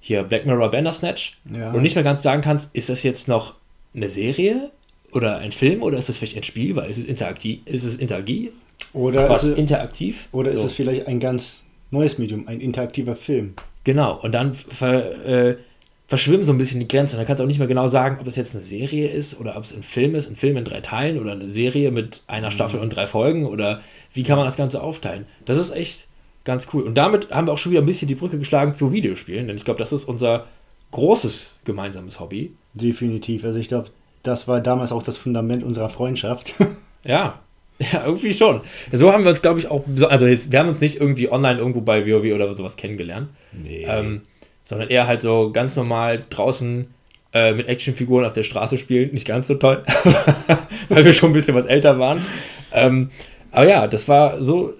hier 0.00 0.22
Black 0.22 0.46
Mirror 0.46 0.70
Bandersnatch, 0.70 1.38
ja. 1.52 1.72
wo 1.72 1.76
du 1.76 1.82
nicht 1.82 1.94
mehr 1.94 2.04
ganz 2.04 2.22
sagen 2.22 2.42
kannst, 2.42 2.74
ist 2.74 2.88
das 2.88 3.02
jetzt 3.02 3.28
noch 3.28 3.54
eine 3.94 4.08
Serie 4.08 4.70
oder 5.12 5.38
ein 5.38 5.52
Film 5.52 5.82
oder 5.82 5.98
ist 5.98 6.08
es 6.08 6.18
vielleicht 6.18 6.36
ein 6.36 6.42
Spiel, 6.42 6.76
weil 6.76 6.90
es 6.90 6.98
ist 6.98 7.08
interaktiv, 7.08 7.60
ist 7.64 7.84
es 7.84 7.96
interagiv? 7.96 8.50
Oder 8.92 9.34
ist 9.34 9.42
es 9.42 9.56
interaktiv? 9.56 10.28
Oder 10.32 10.52
so. 10.52 10.58
ist 10.58 10.64
es 10.64 10.72
vielleicht 10.72 11.06
ein 11.06 11.20
ganz 11.20 11.64
neues 11.90 12.18
Medium, 12.18 12.46
ein 12.48 12.60
interaktiver 12.60 13.16
Film? 13.16 13.54
Genau, 13.84 14.18
und 14.20 14.32
dann 14.32 14.54
ver, 14.54 15.26
äh, 15.26 15.56
verschwimmen 16.08 16.44
so 16.44 16.52
ein 16.52 16.58
bisschen 16.58 16.80
die 16.80 16.88
Grenzen. 16.88 17.16
Dann 17.16 17.26
kannst 17.26 17.40
du 17.40 17.44
auch 17.44 17.48
nicht 17.48 17.58
mehr 17.58 17.68
genau 17.68 17.86
sagen, 17.86 18.18
ob 18.20 18.26
es 18.26 18.36
jetzt 18.36 18.54
eine 18.54 18.64
Serie 18.64 19.08
ist 19.08 19.38
oder 19.38 19.56
ob 19.56 19.64
es 19.64 19.74
ein 19.74 19.82
Film 19.82 20.14
ist, 20.14 20.28
ein 20.28 20.36
Film 20.36 20.56
in 20.56 20.64
drei 20.64 20.80
Teilen 20.80 21.18
oder 21.18 21.32
eine 21.32 21.50
Serie 21.50 21.90
mit 21.90 22.22
einer 22.26 22.50
Staffel 22.50 22.78
mhm. 22.78 22.84
und 22.84 22.96
drei 22.96 23.06
Folgen 23.06 23.46
oder 23.46 23.82
wie 24.12 24.22
kann 24.22 24.36
man 24.36 24.46
das 24.46 24.56
Ganze 24.56 24.82
aufteilen. 24.82 25.26
Das 25.44 25.58
ist 25.58 25.70
echt 25.70 26.08
ganz 26.44 26.68
cool. 26.72 26.82
Und 26.82 26.94
damit 26.94 27.30
haben 27.30 27.46
wir 27.46 27.52
auch 27.52 27.58
schon 27.58 27.72
wieder 27.72 27.82
ein 27.82 27.86
bisschen 27.86 28.08
die 28.08 28.14
Brücke 28.14 28.38
geschlagen 28.38 28.72
zu 28.72 28.90
Videospielen, 28.90 29.46
denn 29.46 29.56
ich 29.56 29.64
glaube, 29.64 29.78
das 29.78 29.92
ist 29.92 30.04
unser 30.04 30.46
großes 30.92 31.56
gemeinsames 31.64 32.18
Hobby. 32.20 32.54
Definitiv. 32.72 33.44
Also 33.44 33.58
ich 33.58 33.68
glaube, 33.68 33.90
das 34.28 34.46
war 34.46 34.60
damals 34.60 34.92
auch 34.92 35.02
das 35.02 35.18
Fundament 35.18 35.64
unserer 35.64 35.88
Freundschaft. 35.88 36.54
ja, 37.04 37.40
ja, 37.78 38.04
irgendwie 38.04 38.32
schon. 38.32 38.60
So 38.92 39.12
haben 39.12 39.24
wir 39.24 39.30
uns, 39.30 39.40
glaube 39.40 39.60
ich, 39.60 39.70
auch, 39.70 39.84
also 40.08 40.26
jetzt, 40.26 40.50
wir 40.50 40.58
haben 40.58 40.68
uns 40.68 40.80
nicht 40.80 41.00
irgendwie 41.00 41.30
online 41.30 41.58
irgendwo 41.58 41.80
bei 41.80 42.06
WoW 42.06 42.34
oder 42.34 42.52
sowas 42.54 42.76
kennengelernt. 42.76 43.28
Nee. 43.52 43.84
Ähm, 43.88 44.22
sondern 44.64 44.88
eher 44.88 45.06
halt 45.06 45.20
so 45.20 45.50
ganz 45.52 45.76
normal 45.76 46.22
draußen 46.28 46.88
äh, 47.32 47.54
mit 47.54 47.68
Actionfiguren 47.68 48.24
auf 48.24 48.34
der 48.34 48.42
Straße 48.42 48.76
spielen. 48.78 49.12
Nicht 49.12 49.26
ganz 49.26 49.46
so 49.46 49.54
toll, 49.54 49.84
weil 50.88 51.04
wir 51.04 51.12
schon 51.12 51.30
ein 51.30 51.34
bisschen 51.34 51.54
was 51.54 51.66
älter 51.66 51.98
waren. 51.98 52.24
Ähm, 52.72 53.10
aber 53.50 53.68
ja, 53.68 53.86
das 53.86 54.08
war 54.08 54.42
so, 54.42 54.74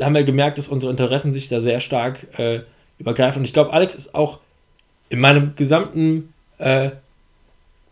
haben 0.00 0.14
wir 0.14 0.24
gemerkt, 0.24 0.56
dass 0.58 0.68
unsere 0.68 0.90
Interessen 0.90 1.32
sich 1.32 1.48
da 1.48 1.60
sehr 1.60 1.80
stark 1.80 2.38
äh, 2.38 2.60
übergreifen. 2.98 3.40
Und 3.40 3.44
ich 3.44 3.52
glaube, 3.52 3.72
Alex 3.72 3.94
ist 3.94 4.14
auch 4.14 4.38
in 5.08 5.20
meinem 5.20 5.54
gesamten 5.56 6.32
äh, 6.58 6.90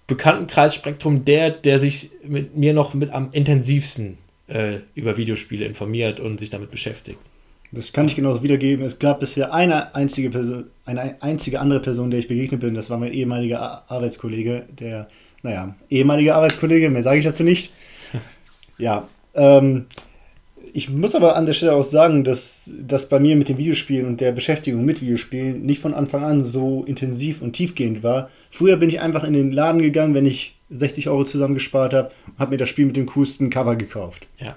Bekanntenkreisspektrum 0.07 1.25
der, 1.25 1.51
der 1.51 1.79
sich 1.79 2.11
mit 2.27 2.57
mir 2.57 2.75
noch 2.75 2.95
mit 2.95 3.11
am 3.11 3.31
intensivsten 3.33 4.19
äh, 4.49 4.79
über 4.95 5.17
Videospiele 5.17 5.65
informiert 5.65 6.21
und 6.21 6.41
sich 6.41 6.51
damit 6.51 6.71
beschäftigt. 6.71 7.19
Das 7.73 7.93
kann 7.93 8.07
ich 8.07 8.15
genauso 8.15 8.43
wiedergeben. 8.43 8.85
Es 8.85 8.99
gab 8.99 9.21
bisher 9.21 9.53
eine 9.53 9.95
einzige 9.95 10.31
Person, 10.31 10.65
eine 10.85 11.21
einzige 11.23 11.61
andere 11.61 11.81
Person, 11.81 12.11
der 12.11 12.21
ich 12.21 12.29
begegnet 12.29 12.61
bin. 12.61 12.75
Das 12.75 12.89
war 12.89 12.99
mein 12.99 13.13
ehemaliger 13.13 13.91
Arbeitskollege, 13.91 14.67
der, 14.79 15.09
naja, 15.43 15.75
ehemaliger 15.91 16.37
Arbeitskollege, 16.37 16.91
mehr 16.91 17.03
sage 17.03 17.19
ich 17.19 17.25
dazu 17.25 17.43
nicht. 17.43 17.73
Ja, 18.77 19.07
ähm, 19.35 19.87
ich 20.77 20.91
muss 20.91 21.15
aber 21.15 21.37
an 21.37 21.47
der 21.47 21.53
Stelle 21.53 21.73
auch 21.73 21.85
sagen, 21.85 22.25
dass 22.25 22.69
das 22.77 23.09
bei 23.09 23.21
mir 23.21 23.37
mit 23.37 23.49
den 23.49 23.59
Videospielen 23.59 24.07
und 24.07 24.21
der 24.21 24.33
Beschäftigung 24.33 24.85
mit 24.85 25.01
Videospielen 25.01 25.65
nicht 25.65 25.81
von 25.81 25.95
Anfang 25.95 26.25
an 26.25 26.43
so 26.43 26.83
intensiv 26.85 27.43
und 27.43 27.53
tiefgehend 27.53 28.03
war. 28.03 28.29
Früher 28.51 28.77
bin 28.77 28.89
ich 28.89 29.01
einfach 29.01 29.23
in 29.23 29.35
den 29.35 29.53
Laden 29.53 29.81
gegangen, 29.81 30.15
wenn 30.15 30.27
ich 30.27 30.57
60 30.71 31.09
Euro 31.09 31.23
zusammengespart 31.23 31.95
habe, 31.95 32.11
habe 32.41 32.51
mir 32.51 32.57
das 32.57 32.69
Spiel 32.69 32.87
mit 32.87 32.97
dem 32.97 33.07
coolsten 33.07 33.51
Cover 33.51 33.77
gekauft. 33.77 34.27
Ja. 34.41 34.57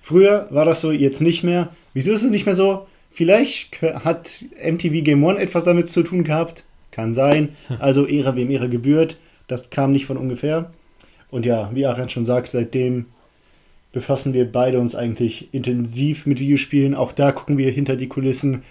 Früher 0.00 0.48
war 0.48 0.64
das 0.64 0.80
so, 0.80 0.90
jetzt 0.90 1.20
nicht 1.20 1.44
mehr. 1.44 1.68
Wieso 1.92 2.12
ist 2.12 2.24
es 2.24 2.30
nicht 2.30 2.46
mehr 2.46 2.54
so? 2.54 2.86
Vielleicht 3.10 3.82
hat 3.82 4.42
MTV 4.64 5.04
Game 5.04 5.22
One 5.22 5.38
etwas 5.38 5.64
damit 5.64 5.90
zu 5.90 6.02
tun 6.02 6.24
gehabt. 6.24 6.64
Kann 6.92 7.12
sein. 7.12 7.50
Also 7.78 8.06
Ehre 8.06 8.36
wem 8.36 8.50
Ehre 8.50 8.70
gebührt. 8.70 9.18
Das 9.48 9.68
kam 9.68 9.92
nicht 9.92 10.06
von 10.06 10.16
ungefähr. 10.16 10.70
Und 11.30 11.44
ja, 11.44 11.70
wie 11.74 11.84
Aaron 11.84 12.08
schon 12.08 12.24
sagt, 12.24 12.48
seitdem 12.48 13.04
befassen 13.92 14.34
wir 14.34 14.50
beide 14.50 14.78
uns 14.78 14.94
eigentlich 14.94 15.48
intensiv 15.52 16.26
mit 16.26 16.40
Videospielen. 16.40 16.94
Auch 16.94 17.12
da 17.12 17.32
gucken 17.32 17.58
wir 17.58 17.70
hinter 17.70 17.96
die 17.96 18.08
Kulissen, 18.08 18.62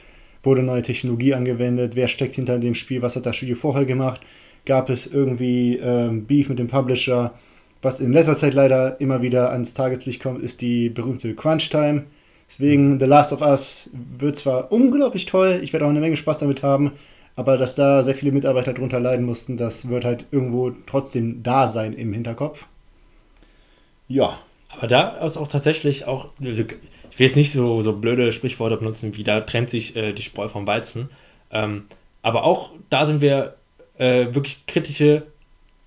wurde 0.44 0.64
neue 0.64 0.82
Technologie 0.82 1.34
angewendet, 1.34 1.96
wer 1.96 2.08
steckt 2.08 2.36
hinter 2.36 2.60
dem 2.60 2.76
Spiel, 2.76 3.02
was 3.02 3.16
hat 3.16 3.26
das 3.26 3.36
Studio 3.36 3.56
vorher 3.56 3.86
gemacht, 3.86 4.22
gab 4.66 4.90
es 4.90 5.08
irgendwie 5.08 5.78
ähm, 5.78 6.26
Beef 6.26 6.50
mit 6.50 6.60
dem 6.60 6.68
Publisher. 6.68 7.34
Was 7.82 8.00
in 8.00 8.14
letzter 8.14 8.38
Zeit 8.38 8.54
leider 8.54 9.00
immer 9.02 9.22
wieder 9.22 9.52
ans 9.52 9.74
Tageslicht 9.74 10.22
kommt, 10.22 10.42
ist 10.42 10.62
die 10.62 10.90
berühmte 10.90 11.36
Crunch 11.36 11.70
Time. 11.70 12.06
Deswegen 12.50 13.00
The 13.00 13.06
Last 13.06 13.34
of 13.34 13.42
Us 13.42 13.90
wird 14.18 14.36
zwar 14.36 14.72
unglaublich 14.72 15.26
toll, 15.26 15.60
ich 15.62 15.74
werde 15.74 15.86
auch 15.86 15.90
eine 15.90 16.00
Menge 16.00 16.18
Spaß 16.18 16.40
damit 16.40 16.64
haben, 16.64 16.92
aber 17.36 17.58
dass 17.58 17.76
da 17.76 18.04
sehr 18.04 18.16
viele 18.16 18.32
Mitarbeiter 18.32 18.74
drunter 18.74 19.00
leiden 19.00 19.26
mussten, 19.26 19.58
das 19.58 19.90
wird 19.90 20.06
halt 20.06 20.26
irgendwo 20.32 20.72
trotzdem 20.86 21.44
da 21.44 21.68
sein 21.68 21.94
im 21.94 22.14
Hinterkopf. 22.14 22.66
Ja. 24.08 24.40
Aber 24.78 24.88
da 24.88 25.18
ist 25.26 25.38
auch 25.38 25.48
tatsächlich 25.48 26.06
auch, 26.06 26.32
also 26.44 26.62
ich 26.62 27.20
will 27.20 27.28
jetzt 27.28 27.36
nicht 27.36 27.52
so, 27.52 27.82
so 27.82 27.94
blöde 27.94 28.32
Sprichworte 28.32 28.78
benutzen, 28.78 29.18
wie 29.18 29.24
da 29.24 29.42
trennt 29.42 29.70
sich 29.70 29.96
äh, 29.96 30.14
die 30.14 30.22
Spreu 30.22 30.48
vom 30.48 30.68
Weizen. 30.68 31.10
Ähm, 31.52 31.86
aber 32.22 32.44
auch 32.44 32.72
da 32.90 33.06
sind 33.06 33.22
wir 33.22 33.56
äh, 33.98 34.28
wirklich 34.32 34.66
kritische 34.68 35.24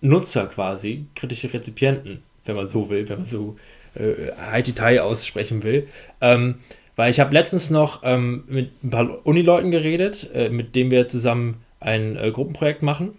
Nutzer 0.01 0.47
quasi, 0.47 1.05
kritische 1.15 1.53
Rezipienten, 1.53 2.23
wenn 2.45 2.57
man 2.57 2.69
so 2.69 2.91
will, 2.91 3.09
wenn 3.09 3.19
man 3.19 3.27
so 3.27 3.57
äh, 3.95 4.33
High 4.37 4.65
Detail 4.65 5.01
aussprechen 5.01 5.63
will. 5.63 5.87
Ähm, 6.21 6.57
weil 6.97 7.11
ich 7.11 7.21
habe 7.21 7.33
letztens 7.33 7.71
noch 7.71 8.01
ähm, 8.03 8.45
mit 8.49 8.83
ein 8.83 8.91
paar 8.91 9.25
Unileuten 9.25 9.71
geredet, 9.71 10.29
äh, 10.35 10.49
mit 10.49 10.75
denen 10.75 10.91
wir 10.91 11.07
zusammen 11.07 11.63
ein 11.79 12.17
äh, 12.17 12.31
Gruppenprojekt 12.33 12.83
machen. 12.83 13.11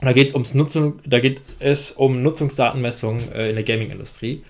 Und 0.00 0.06
da 0.06 0.12
geht 0.12 0.28
es 0.28 0.34
ums 0.34 0.52
Nutzung, 0.54 0.98
da 1.06 1.20
geht 1.20 1.40
es 1.60 1.92
um 1.92 2.22
Nutzungsdatenmessung 2.22 3.32
äh, 3.32 3.50
in 3.50 3.54
der 3.54 3.64
Gaming-Industrie. 3.64 4.42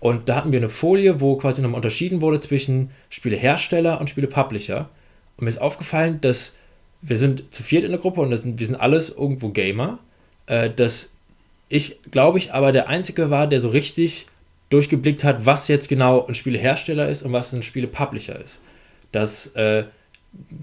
Und 0.00 0.28
da 0.28 0.36
hatten 0.36 0.52
wir 0.52 0.60
eine 0.60 0.68
Folie, 0.68 1.20
wo 1.20 1.36
quasi 1.36 1.60
nochmal 1.60 1.78
unterschieden 1.78 2.20
wurde 2.20 2.40
zwischen 2.40 2.90
Spielehersteller 3.10 4.00
und 4.00 4.10
Spielepublisher. 4.10 4.88
Und 5.36 5.44
mir 5.44 5.50
ist 5.50 5.60
aufgefallen, 5.60 6.20
dass 6.20 6.54
wir 7.02 7.16
sind 7.16 7.52
zu 7.52 7.62
viert 7.62 7.84
in 7.84 7.90
der 7.90 8.00
Gruppe 8.00 8.20
und 8.20 8.36
sind, 8.36 8.58
wir 8.58 8.66
sind 8.66 8.76
alles 8.76 9.10
irgendwo 9.10 9.50
Gamer. 9.50 9.98
Äh, 10.46 10.70
dass 10.70 11.12
ich, 11.68 12.00
glaube 12.10 12.38
ich, 12.38 12.52
aber 12.54 12.72
der 12.72 12.88
Einzige 12.88 13.30
war, 13.30 13.46
der 13.46 13.60
so 13.60 13.68
richtig 13.68 14.26
durchgeblickt 14.70 15.24
hat, 15.24 15.46
was 15.46 15.68
jetzt 15.68 15.88
genau 15.88 16.26
ein 16.26 16.34
Spielehersteller 16.34 17.08
ist 17.08 17.22
und 17.22 17.32
was 17.32 17.52
ein 17.52 17.62
Spielepublisher 17.62 18.38
ist. 18.38 18.62
Das, 19.12 19.48
äh, 19.48 19.84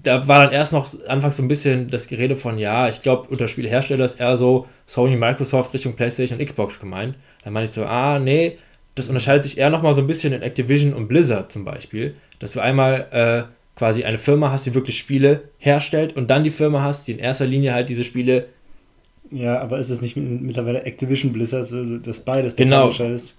da 0.02 0.28
war 0.28 0.44
dann 0.44 0.52
erst 0.52 0.72
noch 0.72 0.88
anfangs 1.08 1.36
so 1.36 1.42
ein 1.42 1.48
bisschen 1.48 1.88
das 1.88 2.06
Gerede 2.06 2.36
von, 2.36 2.58
ja, 2.58 2.88
ich 2.88 3.00
glaube, 3.00 3.28
unter 3.28 3.48
Spielehersteller 3.48 4.04
ist 4.04 4.20
eher 4.20 4.36
so 4.36 4.68
Sony, 4.86 5.16
Microsoft 5.16 5.74
Richtung 5.74 5.94
PlayStation 5.94 6.38
und 6.38 6.44
Xbox 6.44 6.78
gemeint. 6.78 7.16
Dann 7.42 7.52
meine 7.52 7.64
ich 7.64 7.72
so, 7.72 7.84
ah, 7.84 8.18
nee, 8.18 8.58
das 8.96 9.08
unterscheidet 9.08 9.44
sich 9.44 9.58
eher 9.58 9.70
nochmal 9.70 9.94
so 9.94 10.00
ein 10.00 10.06
bisschen 10.06 10.32
in 10.32 10.42
Activision 10.42 10.92
und 10.92 11.06
Blizzard 11.06 11.52
zum 11.52 11.64
Beispiel, 11.64 12.14
dass 12.38 12.52
du 12.52 12.60
einmal 12.60 13.06
äh, 13.12 13.78
quasi 13.78 14.04
eine 14.04 14.18
Firma 14.18 14.50
hast, 14.50 14.66
die 14.66 14.74
wirklich 14.74 14.98
Spiele 14.98 15.42
herstellt 15.58 16.16
und 16.16 16.30
dann 16.30 16.42
die 16.42 16.50
Firma 16.50 16.82
hast, 16.82 17.06
die 17.06 17.12
in 17.12 17.18
erster 17.18 17.46
Linie 17.46 17.74
halt 17.74 17.90
diese 17.90 18.04
Spiele. 18.04 18.46
Ja, 19.30 19.60
aber 19.60 19.78
ist 19.78 19.90
es 19.90 20.00
nicht 20.00 20.16
mittlerweile 20.16 20.82
Activision 20.84 21.32
Blizzard, 21.32 21.60
also 21.60 21.98
dass 21.98 22.20
beides 22.20 22.56
genau. 22.56 22.88
ist? 22.88 23.34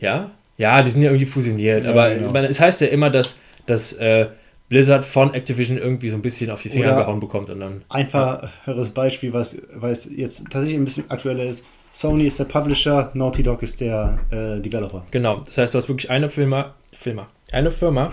Ja, 0.00 0.32
ja, 0.58 0.82
die 0.82 0.90
sind 0.90 1.02
ja 1.02 1.10
irgendwie 1.10 1.26
fusioniert. 1.26 1.84
Ja, 1.84 1.90
aber 1.90 2.14
genau. 2.14 2.34
es 2.40 2.60
heißt 2.60 2.80
ja 2.80 2.88
immer, 2.88 3.10
dass, 3.10 3.36
dass 3.66 3.92
äh, 3.94 4.26
Blizzard 4.68 5.04
von 5.04 5.32
Activision 5.32 5.78
irgendwie 5.78 6.08
so 6.08 6.16
ein 6.16 6.22
bisschen 6.22 6.50
auf 6.50 6.62
die 6.62 6.70
Finger 6.70 6.88
Oder 6.88 7.02
gehauen 7.02 7.20
bekommt 7.20 7.50
und 7.50 7.60
dann. 7.60 7.82
Einfacheres 7.88 8.88
ja. 8.88 8.94
Beispiel, 8.94 9.32
was, 9.32 9.58
was 9.72 10.08
jetzt 10.10 10.44
tatsächlich 10.50 10.74
ein 10.74 10.84
bisschen 10.84 11.08
aktueller 11.08 11.44
ist. 11.44 11.64
Sony 11.96 12.26
ist 12.26 12.38
der 12.38 12.44
Publisher, 12.44 13.10
Naughty 13.14 13.42
Dog 13.42 13.62
ist 13.62 13.80
der 13.80 14.18
äh, 14.30 14.60
Developer. 14.60 15.06
Genau, 15.12 15.38
das 15.38 15.56
heißt, 15.56 15.72
du 15.72 15.78
hast 15.78 15.88
wirklich 15.88 16.10
eine 16.10 16.28
Firma, 16.28 16.74
Firma, 16.92 17.26
eine 17.50 17.70
Firma, 17.70 18.12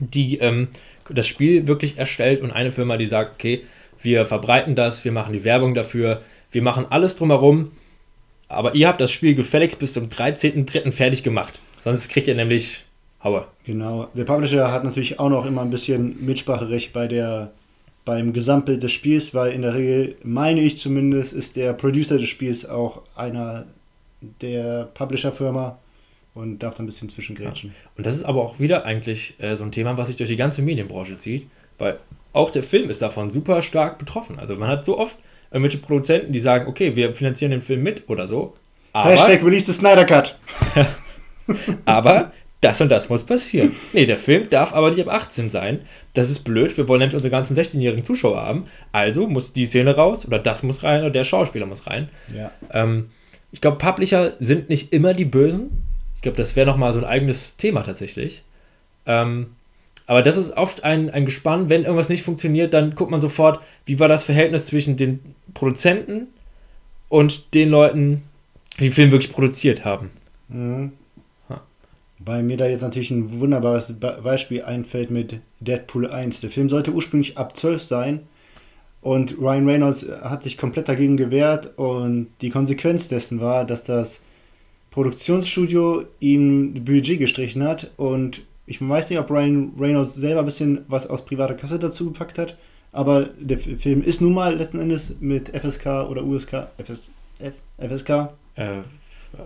die 0.00 0.38
ähm, 0.38 0.66
das 1.08 1.28
Spiel 1.28 1.68
wirklich 1.68 1.98
erstellt 1.98 2.42
und 2.42 2.50
eine 2.50 2.72
Firma, 2.72 2.96
die 2.96 3.06
sagt, 3.06 3.34
okay, 3.34 3.62
wir 4.02 4.24
verbreiten 4.24 4.74
das, 4.74 5.04
wir 5.04 5.12
machen 5.12 5.32
die 5.34 5.44
Werbung 5.44 5.72
dafür, 5.72 6.20
wir 6.50 6.62
machen 6.62 6.84
alles 6.90 7.14
drumherum, 7.14 7.70
aber 8.48 8.74
ihr 8.74 8.88
habt 8.88 9.00
das 9.00 9.12
Spiel 9.12 9.36
gefälligst 9.36 9.78
bis 9.78 9.92
zum 9.92 10.08
13.03. 10.08 10.90
fertig 10.90 11.22
gemacht. 11.22 11.60
Sonst 11.78 12.08
kriegt 12.08 12.26
ihr 12.26 12.34
nämlich 12.34 12.86
Haue. 13.22 13.46
Genau. 13.64 14.08
Der 14.14 14.24
Publisher 14.24 14.72
hat 14.72 14.82
natürlich 14.82 15.20
auch 15.20 15.30
noch 15.30 15.46
immer 15.46 15.62
ein 15.62 15.70
bisschen 15.70 16.26
Mitspracherecht 16.26 16.92
bei 16.92 17.06
der, 17.06 17.52
beim 18.06 18.32
Gesamtbild 18.32 18.82
des 18.82 18.92
Spiels, 18.92 19.34
weil 19.34 19.52
in 19.52 19.62
der 19.62 19.74
Regel, 19.74 20.16
meine 20.22 20.62
ich 20.62 20.78
zumindest, 20.78 21.34
ist 21.34 21.56
der 21.56 21.74
Producer 21.74 22.16
des 22.16 22.28
Spiels 22.28 22.64
auch 22.64 23.02
einer 23.16 23.66
der 24.40 24.88
Publisher-Firma 24.94 25.78
und 26.32 26.60
darf 26.60 26.76
da 26.76 26.82
ein 26.82 26.86
bisschen 26.86 27.08
zwischengrätschen. 27.08 27.70
Ja. 27.70 27.76
Und 27.96 28.06
das 28.06 28.16
ist 28.16 28.24
aber 28.24 28.42
auch 28.42 28.60
wieder 28.60 28.86
eigentlich 28.86 29.34
äh, 29.38 29.56
so 29.56 29.64
ein 29.64 29.72
Thema, 29.72 29.98
was 29.98 30.06
sich 30.06 30.16
durch 30.16 30.30
die 30.30 30.36
ganze 30.36 30.62
Medienbranche 30.62 31.16
zieht, 31.16 31.48
weil 31.78 31.98
auch 32.32 32.50
der 32.50 32.62
Film 32.62 32.88
ist 32.90 33.02
davon 33.02 33.30
super 33.30 33.60
stark 33.60 33.98
betroffen. 33.98 34.38
Also 34.38 34.54
man 34.54 34.68
hat 34.68 34.84
so 34.84 34.98
oft 34.98 35.18
irgendwelche 35.50 35.78
Produzenten, 35.78 36.32
die 36.32 36.38
sagen, 36.38 36.68
okay, 36.68 36.94
wir 36.94 37.14
finanzieren 37.14 37.50
den 37.50 37.60
Film 37.60 37.82
mit 37.82 38.08
oder 38.08 38.28
so. 38.28 38.54
Aber, 38.92 39.10
Hashtag 39.10 39.42
release 39.44 39.66
the 39.66 39.72
Snyder 39.72 40.04
Cut. 40.04 40.38
aber 41.84 42.32
das 42.66 42.80
und 42.80 42.88
das 42.88 43.08
muss 43.08 43.24
passieren. 43.24 43.76
Nee, 43.92 44.06
der 44.06 44.18
Film 44.18 44.48
darf 44.48 44.72
aber 44.72 44.90
nicht 44.90 45.00
ab 45.00 45.14
18 45.14 45.50
sein. 45.50 45.80
Das 46.14 46.30
ist 46.30 46.40
blöd. 46.40 46.76
Wir 46.76 46.88
wollen 46.88 46.98
nämlich 46.98 47.14
unsere 47.14 47.30
ganzen 47.30 47.56
16-jährigen 47.56 48.04
Zuschauer 48.04 48.42
haben. 48.42 48.64
Also 48.90 49.28
muss 49.28 49.52
die 49.52 49.66
Szene 49.66 49.94
raus 49.94 50.26
oder 50.26 50.40
das 50.40 50.64
muss 50.64 50.82
rein 50.82 51.02
oder 51.02 51.10
der 51.10 51.22
Schauspieler 51.22 51.66
muss 51.66 51.86
rein. 51.86 52.08
Ja. 52.36 52.50
Ähm, 52.72 53.10
ich 53.52 53.60
glaube, 53.60 53.78
Publisher 53.78 54.32
sind 54.40 54.68
nicht 54.68 54.92
immer 54.92 55.14
die 55.14 55.24
Bösen. 55.24 55.84
Ich 56.16 56.22
glaube, 56.22 56.36
das 56.36 56.56
wäre 56.56 56.66
nochmal 56.66 56.92
so 56.92 56.98
ein 56.98 57.04
eigenes 57.04 57.56
Thema 57.56 57.82
tatsächlich. 57.82 58.42
Ähm, 59.06 59.46
aber 60.06 60.22
das 60.22 60.36
ist 60.36 60.56
oft 60.56 60.82
ein, 60.82 61.08
ein 61.08 61.24
Gespann, 61.24 61.68
wenn 61.68 61.82
irgendwas 61.82 62.08
nicht 62.08 62.24
funktioniert, 62.24 62.74
dann 62.74 62.96
guckt 62.96 63.12
man 63.12 63.20
sofort, 63.20 63.60
wie 63.84 64.00
war 64.00 64.08
das 64.08 64.24
Verhältnis 64.24 64.66
zwischen 64.66 64.96
den 64.96 65.20
Produzenten 65.54 66.26
und 67.08 67.54
den 67.54 67.68
Leuten, 67.68 68.22
die 68.78 68.84
den 68.84 68.92
Film 68.92 69.12
wirklich 69.12 69.32
produziert 69.32 69.84
haben. 69.84 70.10
Mhm. 70.48 70.92
Weil 72.26 72.42
mir 72.42 72.56
da 72.56 72.66
jetzt 72.66 72.82
natürlich 72.82 73.12
ein 73.12 73.38
wunderbares 73.40 73.94
Beispiel 74.00 74.62
einfällt 74.62 75.10
mit 75.12 75.38
Deadpool 75.60 76.10
1. 76.10 76.40
Der 76.40 76.50
Film 76.50 76.68
sollte 76.68 76.92
ursprünglich 76.92 77.38
ab 77.38 77.56
12 77.56 77.82
sein 77.82 78.20
und 79.00 79.38
Ryan 79.38 79.68
Reynolds 79.68 80.04
hat 80.22 80.42
sich 80.42 80.58
komplett 80.58 80.88
dagegen 80.88 81.16
gewehrt 81.16 81.78
und 81.78 82.26
die 82.40 82.50
Konsequenz 82.50 83.06
dessen 83.06 83.40
war, 83.40 83.64
dass 83.64 83.84
das 83.84 84.22
Produktionsstudio 84.90 86.04
ihm 86.18 86.84
Budget 86.84 87.20
gestrichen 87.20 87.62
hat 87.62 87.92
und 87.96 88.42
ich 88.66 88.86
weiß 88.86 89.08
nicht, 89.08 89.20
ob 89.20 89.30
Ryan 89.30 89.74
Reynolds 89.78 90.14
selber 90.14 90.40
ein 90.40 90.46
bisschen 90.46 90.84
was 90.88 91.06
aus 91.06 91.24
privater 91.24 91.54
Kasse 91.54 91.78
dazu 91.78 92.06
gepackt 92.06 92.38
hat, 92.38 92.56
aber 92.90 93.26
der 93.38 93.58
Film 93.58 94.02
ist 94.02 94.20
nun 94.20 94.34
mal 94.34 94.56
letzten 94.56 94.80
Endes 94.80 95.14
mit 95.20 95.50
FSK 95.50 96.08
oder 96.10 96.24
USK, 96.24 96.66
FS, 96.78 97.12
F, 97.38 97.54
FSK. 97.78 98.32
Äh, 98.56 98.78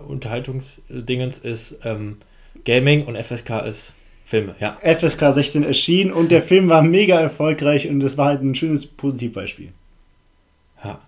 Unterhaltungsdingens 0.07 1.37
ist 1.37 1.79
ähm, 1.83 2.17
Gaming 2.65 3.05
und 3.05 3.17
FSK 3.17 3.65
ist 3.65 3.95
Filme, 4.25 4.55
ja. 4.59 4.77
FSK 4.81 5.33
16 5.33 5.63
erschien 5.63 6.11
und 6.11 6.31
der 6.31 6.41
Film 6.41 6.69
war 6.69 6.81
mega 6.81 7.19
erfolgreich 7.19 7.89
und 7.89 7.99
das 7.99 8.17
war 8.17 8.27
halt 8.27 8.41
ein 8.41 8.55
schönes 8.55 8.85
Positivbeispiel. 8.85 9.69
Ja. 10.83 10.99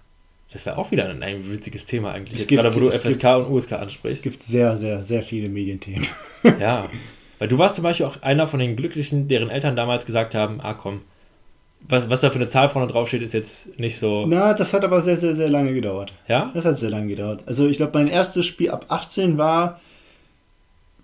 Das 0.52 0.66
wäre 0.68 0.78
auch 0.78 0.92
wieder 0.92 1.10
ein, 1.10 1.24
ein 1.24 1.52
witziges 1.52 1.86
Thema 1.86 2.12
eigentlich. 2.12 2.40
Jetzt 2.40 2.50
gerade 2.50 2.76
wo 2.76 2.80
du 2.80 2.92
FSK 2.92 3.22
gibt, 3.22 3.24
und 3.24 3.52
USK 3.52 3.74
ansprichst. 3.74 4.18
Es 4.18 4.32
gibt 4.32 4.44
sehr, 4.44 4.78
sehr, 4.78 5.02
sehr 5.02 5.24
viele 5.24 5.50
Medienthemen. 5.50 6.06
ja. 6.60 6.90
Weil 7.40 7.48
du 7.48 7.58
warst 7.58 7.76
zum 7.76 7.84
Beispiel 7.84 8.06
auch 8.06 8.22
einer 8.22 8.46
von 8.46 8.60
den 8.60 8.76
Glücklichen, 8.76 9.28
deren 9.28 9.50
Eltern 9.50 9.76
damals 9.76 10.06
gesagt 10.06 10.36
haben, 10.36 10.62
ah 10.62 10.76
komm, 10.76 11.02
was, 11.82 12.10
was 12.10 12.22
da 12.22 12.30
für 12.30 12.36
eine 12.36 12.48
Zahl 12.48 12.70
vorne 12.70 12.88
draufsteht, 12.88 13.22
ist 13.22 13.34
jetzt 13.34 13.80
nicht 13.80 13.98
so. 13.98 14.26
Na, 14.28 14.54
das 14.54 14.74
hat 14.74 14.84
aber 14.84 15.02
sehr, 15.02 15.18
sehr, 15.18 15.34
sehr 15.34 15.50
lange 15.50 15.74
gedauert. 15.74 16.14
Ja? 16.28 16.52
Das 16.54 16.66
hat 16.66 16.78
sehr 16.78 16.90
lange 16.90 17.08
gedauert. 17.08 17.44
Also 17.46 17.68
ich 17.68 17.78
glaube, 17.78 17.98
mein 17.98 18.08
erstes 18.08 18.46
Spiel 18.46 18.70
ab 18.70 18.86
18 18.90 19.38
war 19.38 19.82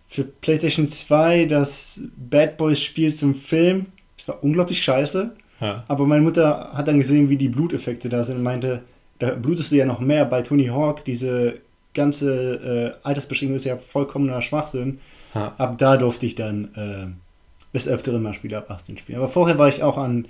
für 0.09 0.23
PlayStation 0.23 0.87
2 0.87 1.45
das 1.45 2.01
Bad 2.17 2.57
Boys 2.57 2.81
Spiel 2.81 3.13
zum 3.13 3.35
Film. 3.35 3.85
Es 4.17 4.27
war 4.27 4.43
unglaublich 4.43 4.83
scheiße. 4.83 5.31
Ja. 5.61 5.83
Aber 5.87 6.05
meine 6.07 6.23
Mutter 6.23 6.71
hat 6.73 6.87
dann 6.87 6.97
gesehen, 6.97 7.29
wie 7.29 7.37
die 7.37 7.49
Bluteffekte 7.49 8.09
da 8.09 8.23
sind 8.23 8.37
und 8.37 8.43
meinte, 8.43 8.81
da 9.19 9.35
blutest 9.35 9.71
du 9.71 9.75
ja 9.75 9.85
noch 9.85 9.99
mehr 9.99 10.25
bei 10.25 10.41
Tony 10.41 10.65
Hawk. 10.65 11.05
Diese 11.05 11.59
ganze 11.93 12.95
äh, 13.03 13.07
Altersbeschränkung 13.07 13.55
ist 13.55 13.65
ja 13.65 13.77
vollkommener 13.77 14.41
Schwachsinn. 14.41 14.99
Ha. 15.35 15.53
Ab 15.57 15.77
da 15.77 15.97
durfte 15.97 16.25
ich 16.25 16.33
dann 16.35 16.69
äh, 16.75 17.75
des 17.75 17.87
Öfteren 17.87 18.23
mal 18.23 18.33
Spiele 18.33 18.57
ab 18.57 18.71
18 18.71 18.97
spielen. 18.97 19.19
Aber 19.19 19.29
vorher 19.29 19.59
war 19.59 19.67
ich 19.67 19.83
auch 19.83 19.97
an 19.97 20.27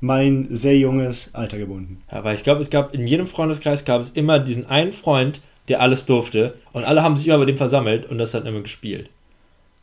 mein 0.00 0.48
sehr 0.50 0.76
junges 0.76 1.34
Alter 1.34 1.56
gebunden. 1.56 2.02
Ja, 2.12 2.22
weil 2.22 2.34
ich 2.34 2.44
glaube, 2.44 2.60
es 2.60 2.68
gab 2.68 2.94
in 2.94 3.06
jedem 3.06 3.26
Freundeskreis 3.26 3.86
gab 3.86 4.02
es 4.02 4.10
immer 4.10 4.38
diesen 4.38 4.66
einen 4.66 4.92
Freund, 4.92 5.40
der 5.68 5.80
alles 5.80 6.06
durfte 6.06 6.54
und 6.72 6.84
alle 6.84 7.02
haben 7.02 7.16
sich 7.16 7.28
immer 7.28 7.38
bei 7.38 7.44
dem 7.44 7.56
versammelt 7.56 8.06
und 8.06 8.18
das 8.18 8.34
hat 8.34 8.44
immer 8.46 8.60
gespielt. 8.60 9.08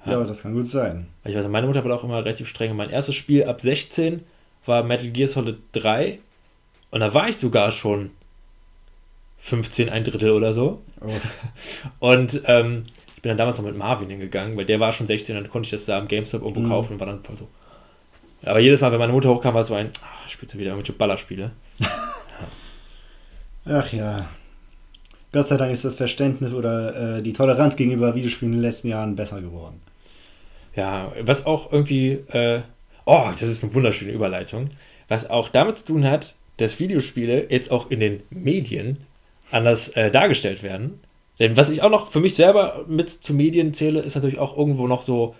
Ja, 0.05 0.13
ja 0.13 0.23
das 0.23 0.41
kann 0.43 0.53
gut 0.53 0.67
sein. 0.67 1.07
Ich 1.23 1.35
weiß, 1.35 1.47
meine 1.47 1.67
Mutter 1.67 1.83
war 1.83 1.95
auch 1.95 2.03
immer 2.03 2.23
relativ 2.23 2.47
streng. 2.47 2.75
Mein 2.75 2.89
erstes 2.89 3.15
Spiel 3.15 3.45
ab 3.45 3.61
16 3.61 4.21
war 4.65 4.83
Metal 4.83 5.09
Gear 5.09 5.27
Solid 5.27 5.57
3 5.73 6.19
und 6.91 6.99
da 6.99 7.13
war 7.13 7.27
ich 7.29 7.37
sogar 7.37 7.71
schon 7.71 8.11
15, 9.39 9.89
ein 9.89 10.03
Drittel 10.03 10.31
oder 10.31 10.53
so. 10.53 10.81
Oh. 11.01 11.09
Und 11.99 12.41
ähm, 12.45 12.85
bin 13.21 13.29
dann 13.29 13.37
damals 13.37 13.57
noch 13.57 13.65
mit 13.65 13.77
Marvin 13.77 14.09
hingegangen, 14.09 14.55
weil 14.55 14.65
der 14.65 14.79
war 14.79 14.93
schon 14.93 15.05
16, 15.07 15.35
dann 15.35 15.49
konnte 15.49 15.67
ich 15.67 15.71
das 15.71 15.85
da 15.85 15.97
am 15.97 16.07
GameStop 16.07 16.41
irgendwo 16.43 16.61
Mhm. 16.61 16.69
kaufen 16.69 16.93
und 16.93 16.99
war 16.99 17.07
dann 17.07 17.23
voll 17.23 17.35
so. 17.37 17.47
Aber 18.45 18.59
jedes 18.59 18.81
Mal, 18.81 18.91
wenn 18.91 18.99
meine 18.99 19.11
Mutter 19.13 19.29
hochkam, 19.29 19.53
war 19.53 19.61
es 19.61 19.67
so 19.67 19.73
ein, 19.75 19.91
ah, 20.01 20.29
spielst 20.29 20.53
du 20.55 20.59
wieder 20.59 20.71
irgendwelche 20.71 20.93
Ballerspiele. 20.93 21.51
Ach 23.65 23.93
ja. 23.93 24.29
Gott 25.33 25.47
sei 25.47 25.57
Dank 25.57 25.73
ist 25.73 25.83
das 25.83 25.95
Verständnis 25.95 26.53
oder 26.53 27.17
äh, 27.17 27.21
die 27.23 27.33
Toleranz 27.33 27.75
gegenüber 27.75 28.13
Videospielen 28.13 28.53
in 28.53 28.59
den 28.59 28.69
letzten 28.69 28.87
Jahren 28.87 29.15
besser 29.15 29.41
geworden. 29.41 29.81
Ja, 30.75 31.11
was 31.21 31.47
auch 31.47 31.71
irgendwie, 31.71 32.11
äh, 32.29 32.61
oh, 33.05 33.25
das 33.31 33.41
ist 33.41 33.63
eine 33.63 33.73
wunderschöne 33.73 34.11
Überleitung, 34.11 34.69
was 35.07 35.29
auch 35.29 35.49
damit 35.49 35.77
zu 35.77 35.87
tun 35.87 36.05
hat, 36.05 36.35
dass 36.57 36.79
Videospiele 36.79 37.47
jetzt 37.49 37.71
auch 37.71 37.89
in 37.89 37.99
den 37.99 38.21
Medien 38.29 38.99
anders 39.49 39.89
äh, 39.89 40.11
dargestellt 40.11 40.61
werden. 40.61 40.99
Denn 41.39 41.57
was 41.57 41.71
ich 41.71 41.81
auch 41.81 41.89
noch 41.89 42.11
für 42.11 42.19
mich 42.19 42.35
selber 42.35 42.85
mit 42.87 43.09
zu 43.09 43.33
Medien 43.33 43.73
zähle, 43.73 44.01
ist 44.01 44.13
natürlich 44.13 44.37
auch 44.37 44.55
irgendwo 44.55 44.87
noch 44.87 45.01
so 45.01 45.35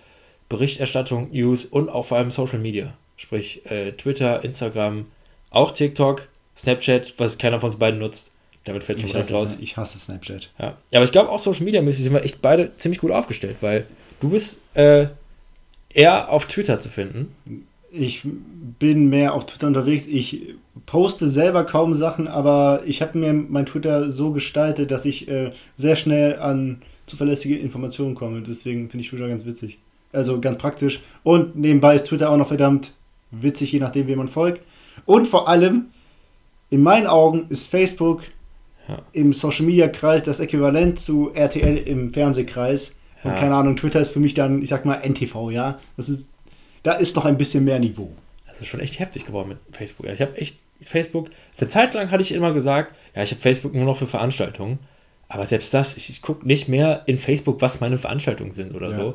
Berichterstattung, 0.48 1.30
News 1.30 1.66
und 1.66 1.88
auch 1.88 2.06
vor 2.06 2.18
allem 2.18 2.32
Social 2.32 2.58
Media. 2.58 2.94
Sprich 3.16 3.64
äh, 3.70 3.92
Twitter, 3.92 4.42
Instagram, 4.42 5.06
auch 5.50 5.70
TikTok, 5.70 6.28
Snapchat, 6.56 7.14
was 7.16 7.38
keiner 7.38 7.60
von 7.60 7.68
uns 7.68 7.78
beiden 7.78 8.00
nutzt. 8.00 8.33
Damit 8.64 8.82
fällt 8.84 9.00
schon 9.00 9.10
Ich 9.10 9.16
hasse, 9.16 9.32
raus. 9.32 9.58
ich 9.60 9.76
hasse 9.76 9.98
Snapchat. 9.98 10.50
Ja. 10.58 10.64
ja, 10.66 10.74
aber 10.98 11.04
ich 11.04 11.12
glaube 11.12 11.30
auch 11.30 11.38
Social 11.38 11.64
Media 11.64 11.82
mäßig 11.82 12.04
sind 12.04 12.14
wir 12.14 12.22
echt 12.24 12.40
beide 12.40 12.74
ziemlich 12.76 13.00
gut 13.00 13.10
aufgestellt, 13.10 13.58
weil 13.60 13.86
du 14.20 14.30
bist 14.30 14.62
äh, 14.74 15.08
eher 15.92 16.30
auf 16.30 16.46
Twitter 16.46 16.78
zu 16.78 16.88
finden. 16.88 17.34
Ich 17.90 18.22
bin 18.78 19.08
mehr 19.08 19.34
auf 19.34 19.46
Twitter 19.46 19.66
unterwegs. 19.68 20.04
Ich 20.08 20.54
poste 20.86 21.30
selber 21.30 21.64
kaum 21.64 21.94
Sachen, 21.94 22.26
aber 22.26 22.82
ich 22.86 23.02
habe 23.02 23.18
mir 23.18 23.32
mein 23.32 23.66
Twitter 23.66 24.10
so 24.10 24.32
gestaltet, 24.32 24.90
dass 24.90 25.04
ich 25.04 25.28
äh, 25.28 25.50
sehr 25.76 25.96
schnell 25.96 26.38
an 26.38 26.82
zuverlässige 27.06 27.56
Informationen 27.58 28.14
komme. 28.14 28.40
Deswegen 28.40 28.88
finde 28.90 29.04
ich 29.04 29.10
Twitter 29.10 29.28
ganz 29.28 29.44
witzig. 29.44 29.78
Also 30.12 30.40
ganz 30.40 30.58
praktisch. 30.58 31.00
Und 31.22 31.56
nebenbei 31.56 31.94
ist 31.94 32.06
Twitter 32.06 32.30
auch 32.30 32.36
noch 32.36 32.48
verdammt 32.48 32.92
witzig, 33.30 33.72
je 33.72 33.80
nachdem, 33.80 34.06
wem 34.06 34.18
man 34.18 34.28
folgt. 34.28 34.60
Und 35.06 35.28
vor 35.28 35.48
allem, 35.48 35.86
in 36.70 36.82
meinen 36.82 37.06
Augen 37.06 37.46
ist 37.50 37.70
Facebook 37.70 38.22
Ja. 38.88 39.00
im 39.12 39.32
Social 39.32 39.64
Media 39.64 39.88
Kreis 39.88 40.24
das 40.24 40.40
Äquivalent 40.40 41.00
zu 41.00 41.32
RTL 41.34 41.76
im 41.78 42.12
Fernsehkreis. 42.12 42.94
Und 43.22 43.30
Ja. 43.32 43.38
keine 43.38 43.54
Ahnung, 43.54 43.76
Twitter 43.76 44.00
ist 44.00 44.10
für 44.10 44.20
mich 44.20 44.34
dann, 44.34 44.60
ich 44.62 44.68
sag 44.68 44.84
mal, 44.84 44.96
NTV, 45.02 45.50
ja. 45.50 45.78
Das 45.96 46.08
ist, 46.10 46.28
da 46.82 46.92
ist 46.92 47.16
noch 47.16 47.24
ein 47.24 47.38
bisschen 47.38 47.64
mehr 47.64 47.78
Niveau. 47.78 48.12
Das 48.46 48.60
ist 48.60 48.66
schon 48.66 48.80
echt 48.80 48.98
heftig 48.98 49.24
geworden 49.24 49.48
mit 49.48 49.58
Facebook. 49.72 50.06
Ich 50.06 50.20
habe 50.20 50.36
echt 50.36 50.58
Facebook, 50.82 51.30
eine 51.58 51.68
Zeit 51.68 51.94
lang 51.94 52.10
hatte 52.10 52.22
ich 52.22 52.32
immer 52.32 52.52
gesagt, 52.52 52.94
ja, 53.16 53.22
ich 53.22 53.30
habe 53.30 53.40
Facebook 53.40 53.72
nur 53.74 53.84
noch 53.86 53.96
für 53.96 54.06
Veranstaltungen. 54.06 54.78
Aber 55.28 55.46
selbst 55.46 55.72
das, 55.72 55.96
ich, 55.96 56.10
ich 56.10 56.20
gucke 56.20 56.46
nicht 56.46 56.68
mehr 56.68 57.02
in 57.06 57.16
Facebook, 57.16 57.62
was 57.62 57.80
meine 57.80 57.96
Veranstaltungen 57.96 58.52
sind 58.52 58.74
oder 58.74 58.88
Ja. 58.88 58.92
so. 58.94 59.14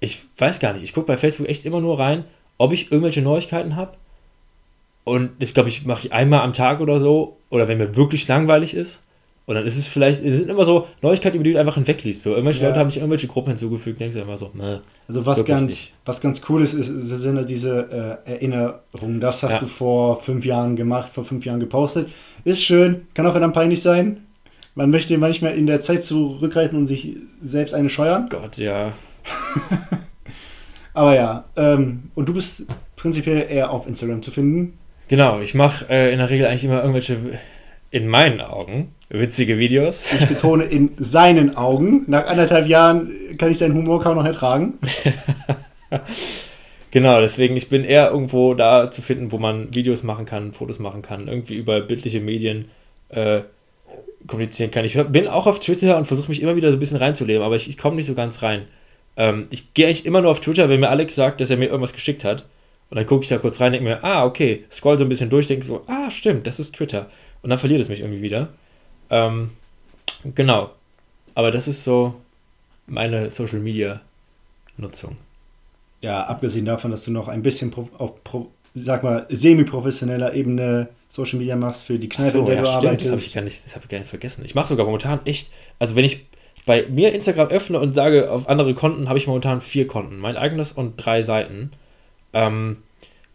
Ich 0.00 0.24
weiß 0.36 0.60
gar 0.60 0.74
nicht. 0.74 0.82
Ich 0.82 0.92
gucke 0.92 1.06
bei 1.06 1.16
Facebook 1.16 1.48
echt 1.48 1.64
immer 1.64 1.80
nur 1.80 1.98
rein, 1.98 2.24
ob 2.58 2.72
ich 2.74 2.92
irgendwelche 2.92 3.22
Neuigkeiten 3.22 3.74
habe. 3.76 3.92
Und 5.04 5.30
das, 5.40 5.54
glaube 5.54 5.68
ich, 5.70 5.86
mache 5.86 6.06
ich 6.08 6.12
einmal 6.12 6.40
am 6.42 6.52
Tag 6.52 6.80
oder 6.80 7.00
so. 7.00 7.38
Oder 7.48 7.68
wenn 7.68 7.78
mir 7.78 7.96
wirklich 7.96 8.28
langweilig 8.28 8.74
ist. 8.74 9.02
Und 9.46 9.54
dann 9.54 9.64
ist 9.64 9.78
es 9.78 9.86
vielleicht, 9.86 10.24
es 10.24 10.38
sind 10.38 10.50
immer 10.50 10.64
so 10.64 10.88
Neuigkeiten, 11.02 11.36
über 11.36 11.44
die 11.44 11.52
du 11.52 11.60
einfach 11.60 11.76
hinwegliest. 11.76 12.22
So, 12.22 12.30
irgendwelche 12.30 12.62
Ja. 12.62 12.68
Leute 12.68 12.80
haben 12.80 12.90
sich 12.90 12.98
irgendwelche 12.98 13.28
Gruppen 13.28 13.50
hinzugefügt, 13.50 14.00
denkst 14.00 14.16
du 14.16 14.22
immer 14.22 14.36
so, 14.36 14.50
ne. 14.54 14.80
Also 15.06 15.24
was 15.24 15.44
ganz, 15.44 15.62
nicht. 15.62 15.94
was 16.04 16.20
ganz 16.20 16.42
cool 16.48 16.62
ist, 16.62 16.74
ist, 16.74 16.88
ist 16.88 17.08
sind 17.08 17.36
halt 17.36 17.48
diese 17.48 18.18
äh, 18.26 18.32
Erinnerungen. 18.32 19.20
Das 19.20 19.44
hast 19.44 19.52
Ja. 19.52 19.58
du 19.60 19.66
vor 19.68 20.20
fünf 20.20 20.44
Jahren 20.44 20.74
gemacht, 20.74 21.12
vor 21.14 21.24
fünf 21.24 21.44
Jahren 21.46 21.60
gepostet. 21.60 22.08
Ist 22.44 22.60
schön, 22.60 23.06
kann 23.14 23.24
auch 23.26 23.32
verdammt 23.32 23.54
peinlich 23.54 23.82
sein. 23.82 24.22
Man 24.74 24.90
möchte 24.90 25.16
manchmal 25.16 25.54
in 25.56 25.66
der 25.66 25.78
Zeit 25.80 26.02
zurückreisen 26.04 26.76
und 26.76 26.86
sich 26.86 27.16
selbst 27.40 27.72
eine 27.74 27.88
scheuern. 27.88 28.26
Gott, 28.28 28.58
ja. 28.58 28.92
Aber 30.94 31.14
ja, 31.14 31.44
ähm, 31.56 32.10
und 32.14 32.28
du 32.28 32.34
bist 32.34 32.64
prinzipiell 32.96 33.46
eher 33.50 33.70
auf 33.70 33.86
Instagram 33.86 34.22
zu 34.22 34.30
finden. 34.30 34.78
Genau, 35.08 35.40
ich 35.40 35.54
mache 35.54 35.86
äh, 35.90 36.12
in 36.12 36.18
der 36.18 36.30
Regel 36.30 36.46
eigentlich 36.46 36.64
immer 36.64 36.80
irgendwelche, 36.80 37.16
in 37.90 38.08
meinen 38.08 38.40
Augen, 38.40 38.92
witzige 39.08 39.58
Videos. 39.58 40.12
Ich 40.12 40.26
betone 40.26 40.64
in 40.64 40.90
seinen 40.98 41.56
Augen. 41.56 42.04
Nach 42.06 42.26
anderthalb 42.26 42.66
Jahren 42.66 43.10
kann 43.38 43.50
ich 43.50 43.58
seinen 43.58 43.74
Humor 43.74 44.02
kaum 44.02 44.16
noch 44.16 44.26
ertragen. 44.26 44.74
Genau, 46.96 47.20
deswegen, 47.20 47.56
ich 47.56 47.68
bin 47.68 47.84
eher 47.84 48.10
irgendwo 48.10 48.54
da 48.54 48.90
zu 48.90 49.02
finden, 49.02 49.30
wo 49.30 49.36
man 49.36 49.74
Videos 49.74 50.02
machen 50.02 50.24
kann, 50.24 50.54
Fotos 50.54 50.78
machen 50.78 51.02
kann, 51.02 51.28
irgendwie 51.28 51.56
über 51.56 51.82
bildliche 51.82 52.20
Medien 52.20 52.70
äh, 53.10 53.40
kommunizieren 54.26 54.70
kann. 54.70 54.86
Ich 54.86 54.94
bin 54.94 55.28
auch 55.28 55.46
auf 55.46 55.60
Twitter 55.60 55.98
und 55.98 56.06
versuche 56.06 56.30
mich 56.30 56.40
immer 56.40 56.56
wieder 56.56 56.70
so 56.70 56.76
ein 56.76 56.80
bisschen 56.80 56.96
reinzuleben, 56.96 57.42
aber 57.42 57.56
ich, 57.56 57.68
ich 57.68 57.76
komme 57.76 57.96
nicht 57.96 58.06
so 58.06 58.14
ganz 58.14 58.42
rein. 58.42 58.62
Ähm, 59.16 59.46
ich 59.50 59.74
gehe 59.74 59.86
eigentlich 59.86 60.06
immer 60.06 60.22
nur 60.22 60.30
auf 60.30 60.40
Twitter, 60.40 60.70
wenn 60.70 60.80
mir 60.80 60.88
Alex 60.88 61.14
sagt, 61.14 61.42
dass 61.42 61.50
er 61.50 61.58
mir 61.58 61.66
irgendwas 61.66 61.92
geschickt 61.92 62.24
hat. 62.24 62.46
Und 62.88 62.96
dann 62.96 63.06
gucke 63.06 63.24
ich 63.24 63.28
da 63.28 63.36
kurz 63.36 63.60
rein, 63.60 63.72
denke 63.72 63.88
mir, 63.88 64.02
ah, 64.02 64.24
okay, 64.24 64.64
scroll 64.70 64.96
so 64.96 65.04
ein 65.04 65.10
bisschen 65.10 65.28
durch, 65.28 65.48
denke 65.48 65.66
so, 65.66 65.82
ah, 65.88 66.10
stimmt, 66.10 66.46
das 66.46 66.60
ist 66.60 66.74
Twitter. 66.74 67.10
Und 67.42 67.50
dann 67.50 67.58
verliert 67.58 67.80
es 67.80 67.88
mich 67.88 68.00
irgendwie 68.00 68.22
wieder. 68.22 68.48
Ähm, 69.10 69.50
genau. 70.34 70.70
Aber 71.34 71.50
das 71.50 71.68
ist 71.68 71.84
so 71.84 72.14
meine 72.86 73.30
Social 73.30 73.58
Media 73.60 74.00
Nutzung. 74.76 75.16
Ja, 76.00 76.24
abgesehen 76.24 76.64
davon, 76.66 76.90
dass 76.90 77.04
du 77.04 77.10
noch 77.10 77.28
ein 77.28 77.42
bisschen 77.42 77.72
auf, 77.98 78.12
sag 78.74 79.02
mal, 79.02 79.26
semi-professioneller 79.28 80.34
Ebene 80.34 80.88
Social 81.08 81.38
Media 81.38 81.56
machst 81.56 81.84
für 81.84 81.98
die 81.98 82.08
Kneipe, 82.08 82.30
so, 82.32 82.38
in 82.40 82.46
der 82.46 82.54
ja, 82.56 82.62
du 82.62 82.66
stimmt, 82.68 82.82
das 82.82 82.84
arbeitest. 82.86 83.10
habe 83.12 83.20
ich, 83.20 83.32
gar 83.32 83.42
nicht- 83.42 83.64
das 83.64 83.76
hab 83.76 83.82
ich 83.84 83.88
gar 83.88 83.98
nicht 83.98 84.08
vergessen. 84.08 84.44
Ich 84.44 84.54
mache 84.54 84.68
sogar 84.68 84.84
momentan 84.86 85.20
echt, 85.24 85.50
also 85.78 85.94
wenn 85.96 86.04
ich 86.04 86.26
bei 86.66 86.84
mir 86.88 87.12
Instagram 87.14 87.48
öffne 87.48 87.78
und 87.78 87.92
sage 87.92 88.30
auf 88.30 88.48
andere 88.48 88.74
Konten, 88.74 89.08
habe 89.08 89.18
ich 89.18 89.26
momentan 89.26 89.60
vier 89.60 89.86
Konten. 89.86 90.18
Mein 90.18 90.36
eigenes 90.36 90.72
und 90.72 90.96
drei 90.96 91.22
Seiten. 91.22 91.70
Ähm, 92.32 92.78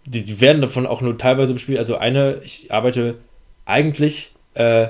die, 0.06 0.24
die 0.24 0.42
werden 0.42 0.62
davon 0.62 0.86
auch 0.86 1.02
nur 1.02 1.18
teilweise 1.18 1.54
bespielt. 1.54 1.80
Also 1.80 1.98
eine, 1.98 2.42
ich 2.44 2.72
arbeite 2.74 3.16
eigentlich 3.66 4.34
äh, 4.54 4.88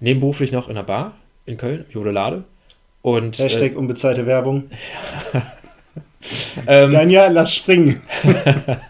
nebenberuflich 0.00 0.52
noch 0.52 0.68
in 0.68 0.76
einer 0.76 0.84
Bar 0.84 1.14
in 1.46 1.56
Köln, 1.56 1.84
Jodelade. 1.90 2.44
Und 3.02 3.40
äh, 3.40 3.44
Hashtag 3.44 3.76
unbezahlte 3.76 4.26
Werbung. 4.26 4.70
ähm, 6.66 6.90
Danja, 6.90 7.28
lass 7.28 7.54
springen. 7.54 8.02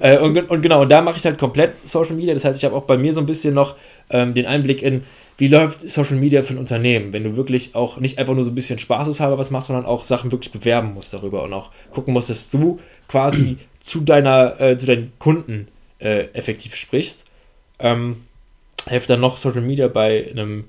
Äh, 0.00 0.18
und, 0.18 0.36
und 0.50 0.62
genau, 0.62 0.82
und 0.82 0.90
da 0.90 1.02
mache 1.02 1.18
ich 1.18 1.24
halt 1.24 1.38
komplett 1.38 1.74
Social 1.86 2.14
Media. 2.14 2.34
Das 2.34 2.44
heißt, 2.44 2.58
ich 2.58 2.64
habe 2.64 2.74
auch 2.74 2.84
bei 2.84 2.96
mir 2.96 3.12
so 3.12 3.20
ein 3.20 3.26
bisschen 3.26 3.54
noch 3.54 3.76
ähm, 4.10 4.34
den 4.34 4.46
Einblick 4.46 4.82
in, 4.82 5.04
wie 5.36 5.48
läuft 5.48 5.88
Social 5.88 6.16
Media 6.16 6.42
für 6.42 6.54
ein 6.54 6.58
Unternehmen, 6.58 7.12
wenn 7.12 7.24
du 7.24 7.36
wirklich 7.36 7.74
auch 7.74 7.98
nicht 7.98 8.18
einfach 8.18 8.34
nur 8.34 8.44
so 8.44 8.50
ein 8.50 8.54
bisschen 8.54 8.78
spaßeshalber 8.78 9.38
was 9.38 9.50
machst, 9.50 9.68
sondern 9.68 9.86
auch 9.86 10.04
Sachen 10.04 10.32
wirklich 10.32 10.52
bewerben 10.52 10.94
musst 10.94 11.12
darüber 11.12 11.42
und 11.42 11.52
auch 11.52 11.70
gucken 11.90 12.12
musst, 12.12 12.30
dass 12.30 12.50
du 12.50 12.78
quasi 13.08 13.58
zu 13.80 14.00
deiner, 14.00 14.60
äh, 14.60 14.76
zu 14.76 14.86
deinen 14.86 15.12
Kunden 15.18 15.68
äh, 15.98 16.28
effektiv 16.32 16.74
sprichst. 16.74 17.26
Ähm, 17.78 18.24
helfe 18.86 19.08
dann 19.08 19.20
noch 19.20 19.36
Social 19.36 19.62
Media 19.62 19.88
bei 19.88 20.28
einem 20.30 20.64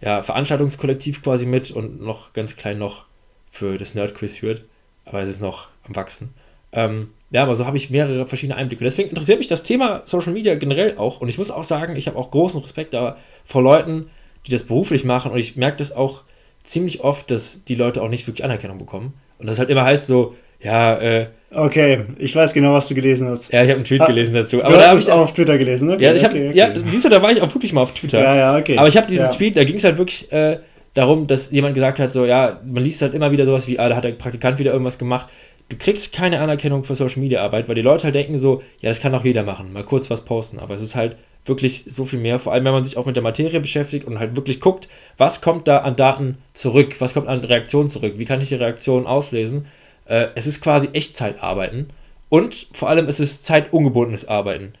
ja, 0.00 0.22
Veranstaltungskollektiv 0.22 1.22
quasi 1.22 1.46
mit 1.46 1.70
und 1.70 2.02
noch 2.02 2.32
ganz 2.32 2.56
klein 2.56 2.78
noch 2.78 3.04
für 3.50 3.78
das 3.78 3.94
Nerdquiz 3.94 4.36
führt. 4.36 4.64
Aber 5.04 5.22
es 5.22 5.30
ist 5.30 5.40
noch 5.40 5.68
am 5.86 5.96
Wachsen. 5.96 6.34
Ähm, 6.72 7.10
ja, 7.30 7.42
aber 7.42 7.56
so 7.56 7.66
habe 7.66 7.76
ich 7.76 7.90
mehrere 7.90 8.26
verschiedene 8.26 8.56
Einblicke. 8.56 8.84
Deswegen 8.84 9.08
interessiert 9.08 9.38
mich 9.38 9.48
das 9.48 9.62
Thema 9.62 10.02
Social 10.04 10.32
Media 10.32 10.54
generell 10.54 10.96
auch. 10.98 11.20
Und 11.20 11.28
ich 11.28 11.38
muss 11.38 11.50
auch 11.50 11.64
sagen, 11.64 11.96
ich 11.96 12.06
habe 12.06 12.18
auch 12.18 12.30
großen 12.30 12.60
Respekt 12.60 12.94
da 12.94 13.16
vor 13.44 13.62
Leuten, 13.62 14.10
die 14.46 14.50
das 14.50 14.64
beruflich 14.64 15.04
machen. 15.04 15.32
Und 15.32 15.38
ich 15.38 15.56
merke 15.56 15.78
das 15.78 15.92
auch 15.92 16.22
ziemlich 16.62 17.02
oft, 17.02 17.30
dass 17.30 17.64
die 17.64 17.74
Leute 17.74 18.02
auch 18.02 18.08
nicht 18.08 18.26
wirklich 18.26 18.44
Anerkennung 18.44 18.78
bekommen. 18.78 19.14
Und 19.38 19.46
das 19.46 19.58
halt 19.58 19.70
immer 19.70 19.84
heißt 19.84 20.06
so, 20.06 20.34
ja, 20.60 20.98
äh, 20.98 21.28
Okay, 21.54 22.00
ich 22.18 22.34
weiß 22.34 22.52
genau, 22.52 22.74
was 22.74 22.88
du 22.88 22.94
gelesen 22.94 23.28
hast. 23.28 23.52
ja, 23.52 23.62
ich 23.62 23.68
habe 23.68 23.76
einen 23.76 23.84
Tweet 23.84 24.00
Ah, 24.00 24.06
gelesen 24.06 24.34
dazu. 24.34 24.62
Aber 24.62 24.74
du 24.76 24.88
hast 24.88 25.06
ich 25.06 25.12
auch 25.12 25.20
auf 25.20 25.32
Twitter 25.32 25.56
gelesen, 25.56 25.90
okay? 25.90 26.02
ja, 26.02 26.14
ich 26.14 26.24
habe, 26.24 26.34
okay, 26.34 26.48
okay. 26.48 26.58
ja, 26.58 26.72
siehst 26.86 27.04
du, 27.04 27.08
da 27.08 27.22
war 27.22 27.30
ich 27.30 27.40
auch 27.40 27.54
wirklich 27.54 27.72
mal 27.72 27.82
auf 27.82 27.94
Twitter. 27.94 28.20
ja, 28.20 28.34
ja, 28.34 28.58
okay. 28.58 28.76
Aber 28.76 28.88
ich 28.88 28.96
habe 28.96 29.06
diesen 29.06 29.26
ja. 29.26 29.28
Tweet, 29.28 29.56
da 29.56 29.64
ging 29.64 29.76
es 29.76 29.84
halt 29.84 29.98
wirklich 29.98 30.30
äh, 30.32 30.58
darum, 30.94 31.26
dass 31.26 31.50
jemand 31.50 31.74
gesagt 31.74 31.98
hat, 31.98 32.12
so, 32.12 32.24
ja, 32.24 32.60
man 32.64 32.82
liest 32.82 33.02
halt 33.02 33.14
immer 33.14 33.30
wieder 33.30 33.46
sowas 33.46 33.68
wie, 33.68 33.78
ah, 33.78 33.88
da 33.88 33.96
hat 33.96 34.04
der 34.04 34.12
Praktikant 34.12 34.58
wieder 34.58 34.72
irgendwas 34.72 34.98
gemacht. 34.98 35.28
Du 35.68 35.76
kriegst 35.76 36.12
keine 36.12 36.40
Anerkennung 36.40 36.84
für 36.84 36.94
Social 36.94 37.20
Media 37.20 37.42
Arbeit, 37.42 37.68
weil 37.68 37.74
die 37.74 37.80
Leute 37.80 38.04
halt 38.04 38.14
denken 38.14 38.36
so, 38.36 38.62
ja, 38.80 38.90
das 38.90 39.00
kann 39.00 39.12
doch 39.12 39.24
jeder 39.24 39.42
machen, 39.44 39.72
mal 39.72 39.84
kurz 39.84 40.10
was 40.10 40.24
posten. 40.24 40.58
Aber 40.58 40.74
es 40.74 40.82
ist 40.82 40.94
halt 40.94 41.16
wirklich 41.46 41.84
so 41.88 42.04
viel 42.04 42.18
mehr, 42.18 42.38
vor 42.38 42.52
allem 42.52 42.64
wenn 42.64 42.72
man 42.72 42.84
sich 42.84 42.96
auch 42.96 43.06
mit 43.06 43.16
der 43.16 43.22
Materie 43.22 43.60
beschäftigt 43.60 44.06
und 44.06 44.18
halt 44.18 44.36
wirklich 44.36 44.60
guckt, 44.60 44.88
was 45.18 45.40
kommt 45.40 45.68
da 45.68 45.78
an 45.78 45.96
Daten 45.96 46.38
zurück, 46.52 46.96
was 47.00 47.14
kommt 47.14 47.28
an 47.28 47.40
Reaktionen 47.40 47.88
zurück, 47.88 48.14
wie 48.16 48.24
kann 48.24 48.40
ich 48.40 48.48
die 48.48 48.54
Reaktionen 48.54 49.06
auslesen. 49.06 49.66
Äh, 50.06 50.28
es 50.34 50.46
ist 50.46 50.60
quasi 50.60 50.88
Echtzeitarbeiten 50.92 51.90
und 52.28 52.68
vor 52.72 52.88
allem 52.88 53.06
es 53.06 53.20
ist 53.20 53.44
zeitungebundenes 53.44 54.26
Arbeiten. 54.26 54.74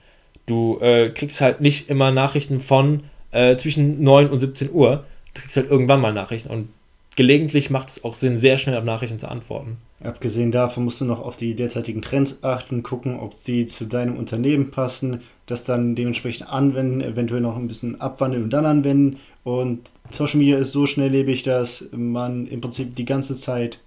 Du 0.46 0.78
äh, 0.80 1.10
kriegst 1.10 1.40
halt 1.40 1.60
nicht 1.60 1.88
immer 1.88 2.10
Nachrichten 2.10 2.60
von 2.60 3.04
äh, 3.30 3.56
zwischen 3.56 4.02
9 4.02 4.28
und 4.28 4.38
17 4.38 4.72
Uhr. 4.72 5.04
Du 5.32 5.40
kriegst 5.40 5.56
halt 5.56 5.70
irgendwann 5.70 6.00
mal 6.00 6.12
Nachrichten 6.12 6.50
und 6.50 6.68
gelegentlich 7.16 7.70
macht 7.70 7.88
es 7.88 8.04
auch 8.04 8.14
Sinn, 8.14 8.36
sehr 8.36 8.58
schnell 8.58 8.76
auf 8.76 8.84
Nachrichten 8.84 9.18
zu 9.18 9.28
antworten. 9.28 9.78
Abgesehen 10.02 10.52
davon 10.52 10.84
musst 10.84 11.00
du 11.00 11.04
noch 11.04 11.20
auf 11.20 11.36
die 11.36 11.54
derzeitigen 11.54 12.02
Trends 12.02 12.42
achten, 12.42 12.82
gucken, 12.82 13.18
ob 13.18 13.34
sie 13.34 13.66
zu 13.66 13.86
deinem 13.86 14.16
Unternehmen 14.18 14.70
passen, 14.70 15.22
das 15.46 15.64
dann 15.64 15.94
dementsprechend 15.94 16.48
anwenden, 16.48 17.00
eventuell 17.00 17.40
noch 17.40 17.56
ein 17.56 17.68
bisschen 17.68 18.00
abwandeln 18.00 18.44
und 18.44 18.50
dann 18.50 18.66
anwenden. 18.66 19.18
Und 19.44 19.80
Social 20.10 20.38
Media 20.38 20.58
ist 20.58 20.72
so 20.72 20.86
schnelllebig, 20.86 21.42
dass 21.42 21.86
man 21.92 22.46
im 22.46 22.60
Prinzip 22.60 22.96
die 22.96 23.04
ganze 23.04 23.36
Zeit 23.36 23.78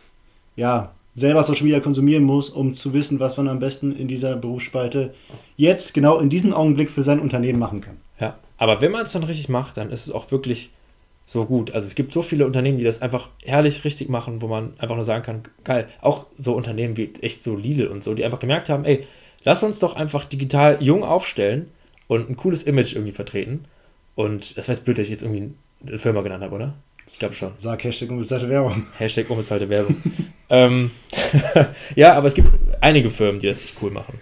ja 0.56 0.94
selber 1.18 1.44
Social 1.44 1.64
Media 1.64 1.80
konsumieren 1.80 2.24
muss, 2.24 2.50
um 2.50 2.74
zu 2.74 2.94
wissen, 2.94 3.20
was 3.20 3.38
man 3.38 3.48
am 3.48 3.58
besten 3.58 3.96
in 3.96 4.08
dieser 4.08 4.36
Berufsspalte 4.36 5.16
jetzt 5.58 5.96
genau 5.96 6.20
in 6.20 6.30
diesem 6.30 6.54
Augenblick 6.54 6.92
für 6.92 7.02
sein 7.02 7.20
Unternehmen 7.20 7.58
machen 7.58 7.82
kann. 7.82 7.98
Ja, 8.20 8.38
aber 8.58 8.82
wenn 8.82 8.92
man 8.92 9.02
es 9.02 9.14
dann 9.14 9.24
richtig 9.24 9.50
macht, 9.50 9.78
dann 9.78 9.92
ist 9.92 10.06
es 10.06 10.14
auch 10.14 10.30
wirklich 10.30 10.70
so 11.26 11.46
gut. 11.46 11.72
Also 11.72 11.88
es 11.88 11.96
gibt 11.96 12.14
so 12.14 12.22
viele 12.22 12.46
Unternehmen, 12.46 12.78
die 12.78 12.84
das 12.84 13.02
einfach 13.02 13.30
herrlich 13.44 13.84
richtig 13.84 14.10
machen, 14.10 14.44
wo 14.44 14.48
man 14.48 14.74
einfach 14.78 14.96
nur 14.96 15.04
sagen 15.04 15.24
kann, 15.24 15.42
geil. 15.64 15.88
Auch 16.02 16.28
so 16.38 16.54
Unternehmen 16.54 16.98
wie 16.98 17.12
echt 17.22 17.42
so 17.42 17.56
Lidl 17.56 17.88
und 17.88 18.04
so, 18.04 18.14
die 18.14 18.24
einfach 18.24 18.40
gemerkt 18.40 18.70
haben, 18.70 18.86
ey, 18.86 19.04
lass 19.44 19.64
uns 19.64 19.80
doch 19.80 19.96
einfach 19.96 20.24
digital 20.24 20.78
jung 20.82 21.04
aufstellen 21.04 21.72
und 22.08 22.30
ein 22.30 22.38
cooles 22.38 22.62
Image 22.62 22.94
irgendwie 22.94 23.12
vertreten. 23.12 23.66
Und 24.14 24.56
das 24.56 24.70
war 24.70 24.76
blöd, 24.76 25.00
dass 25.00 25.06
ich 25.06 25.12
jetzt 25.12 25.24
irgendwie 25.24 25.52
eine 25.86 25.98
Firma 25.98 26.22
genannt 26.22 26.44
habe, 26.44 26.56
oder? 26.56 26.74
Ich 27.08 27.20
glaube 27.20 27.34
schon. 27.34 27.54
Sag 27.58 27.84
Hashtag 27.84 28.10
unbezahlte 28.10 28.50
Werbung. 28.50 28.88
Hashtag 28.98 29.30
unbezahlte 29.30 29.70
Werbung. 29.70 29.96
ähm, 30.50 30.92
ja, 31.96 32.14
aber 32.14 32.28
es 32.28 32.34
gibt 32.34 32.50
einige 32.82 33.10
Firmen, 33.10 33.40
die 33.40 33.48
das 33.48 33.58
echt 33.58 33.76
cool 33.82 33.92
machen. 33.92 34.20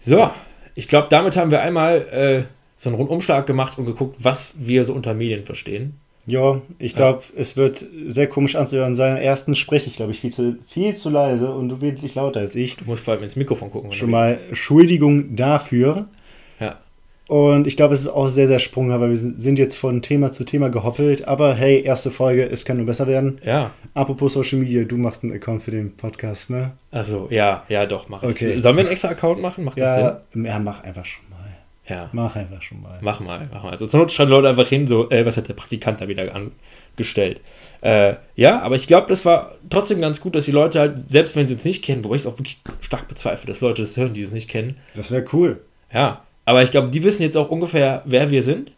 So, 0.00 0.30
ich 0.74 0.88
glaube, 0.88 1.08
damit 1.08 1.36
haben 1.36 1.50
wir 1.50 1.62
einmal 1.62 1.96
äh, 2.08 2.44
so 2.76 2.90
einen 2.90 2.96
Rundumschlag 2.96 3.46
gemacht 3.46 3.78
und 3.78 3.86
geguckt, 3.86 4.16
was 4.18 4.54
wir 4.58 4.84
so 4.84 4.92
unter 4.92 5.14
Medien 5.14 5.44
verstehen. 5.44 5.98
Ja, 6.26 6.62
ich 6.78 6.94
glaube, 6.94 7.22
ja. 7.34 7.40
es 7.40 7.56
wird 7.56 7.84
sehr 8.06 8.26
komisch 8.28 8.56
anzuhören 8.56 8.94
sein. 8.94 9.18
Erstens 9.18 9.58
spreche 9.58 9.88
ich, 9.88 9.96
glaube 9.96 10.12
ich, 10.12 10.20
viel 10.20 10.32
zu, 10.32 10.56
viel 10.66 10.96
zu 10.96 11.10
leise 11.10 11.52
und 11.54 11.68
du 11.68 11.80
wesentlich 11.80 12.14
lauter 12.14 12.40
als 12.40 12.54
ich. 12.54 12.76
Du 12.76 12.86
musst 12.86 13.04
vor 13.04 13.14
allem 13.14 13.22
ins 13.22 13.36
Mikrofon 13.36 13.70
gucken. 13.70 13.92
Schon 13.92 14.10
mal 14.10 14.38
Entschuldigung 14.48 15.36
dafür. 15.36 16.08
Ja. 16.60 16.78
Und 17.26 17.66
ich 17.66 17.76
glaube, 17.76 17.94
es 17.94 18.02
ist 18.02 18.08
auch 18.08 18.28
sehr, 18.28 18.46
sehr 18.46 18.58
sprunghaft, 18.58 19.00
weil 19.00 19.10
wir 19.10 19.16
sind 19.16 19.58
jetzt 19.58 19.76
von 19.76 20.02
Thema 20.02 20.30
zu 20.30 20.44
Thema 20.44 20.68
gehoppelt. 20.68 21.26
Aber 21.26 21.54
hey, 21.54 21.82
erste 21.82 22.10
Folge, 22.10 22.44
es 22.48 22.64
kann 22.66 22.76
nur 22.76 22.86
besser 22.86 23.06
werden. 23.06 23.40
Ja. 23.44 23.70
Apropos 23.94 24.34
Social 24.34 24.58
Media, 24.58 24.84
du 24.84 24.98
machst 24.98 25.24
einen 25.24 25.32
Account 25.32 25.62
für 25.62 25.70
den 25.70 25.96
Podcast, 25.96 26.50
ne? 26.50 26.72
Also, 26.90 27.28
ja, 27.30 27.64
ja, 27.68 27.86
doch, 27.86 28.08
mach 28.08 28.22
ich. 28.22 28.30
Okay. 28.30 28.58
Sollen 28.58 28.76
wir 28.76 28.82
einen 28.82 28.92
extra 28.92 29.08
Account 29.08 29.40
machen? 29.40 29.64
Macht 29.64 29.78
ja, 29.78 29.84
das 29.84 30.22
Sinn? 30.32 30.44
Ja, 30.44 30.58
mach 30.58 30.84
einfach 30.84 31.04
schon 31.06 31.24
mal. 31.30 31.34
Ja. 31.86 32.08
Mach 32.12 32.36
einfach 32.36 32.62
schon 32.62 32.82
mal. 32.82 32.98
Mach 33.00 33.20
mal, 33.20 33.48
mach 33.52 33.62
mal. 33.62 33.70
Also 33.70 33.86
zur 33.86 34.00
Not 34.00 34.12
schreiben 34.12 34.30
Leute 34.30 34.48
einfach 34.48 34.68
hin, 34.68 34.86
so, 34.86 35.08
äh, 35.10 35.24
was 35.24 35.36
hat 35.36 35.48
der 35.48 35.54
Praktikant 35.54 36.00
da 36.00 36.08
wieder 36.08 36.30
angestellt? 36.34 37.40
Äh, 37.82 38.14
ja, 38.36 38.60
aber 38.60 38.74
ich 38.74 38.86
glaube, 38.86 39.06
das 39.08 39.24
war 39.24 39.56
trotzdem 39.68 40.00
ganz 40.00 40.20
gut, 40.20 40.34
dass 40.34 40.46
die 40.46 40.50
Leute 40.50 40.80
halt, 40.80 41.10
selbst 41.10 41.36
wenn 41.36 41.46
sie 41.46 41.54
es 41.54 41.64
nicht 41.64 41.84
kennen, 41.84 42.02
wobei 42.04 42.16
ich 42.16 42.22
es 42.22 42.26
auch 42.26 42.38
wirklich 42.38 42.60
stark 42.80 43.08
bezweifle, 43.08 43.46
dass 43.46 43.60
Leute 43.60 43.82
das 43.82 43.96
hören, 43.96 44.14
die 44.14 44.22
es 44.22 44.30
nicht 44.30 44.48
kennen. 44.48 44.76
Das 44.94 45.10
wäre 45.10 45.24
cool. 45.32 45.60
Ja, 45.92 46.22
aber 46.44 46.62
ich 46.62 46.70
glaube, 46.70 46.88
die 46.88 47.02
wissen 47.02 47.22
jetzt 47.22 47.36
auch 47.36 47.50
ungefähr, 47.50 48.02
wer 48.04 48.30
wir 48.30 48.42
sind. 48.42 48.72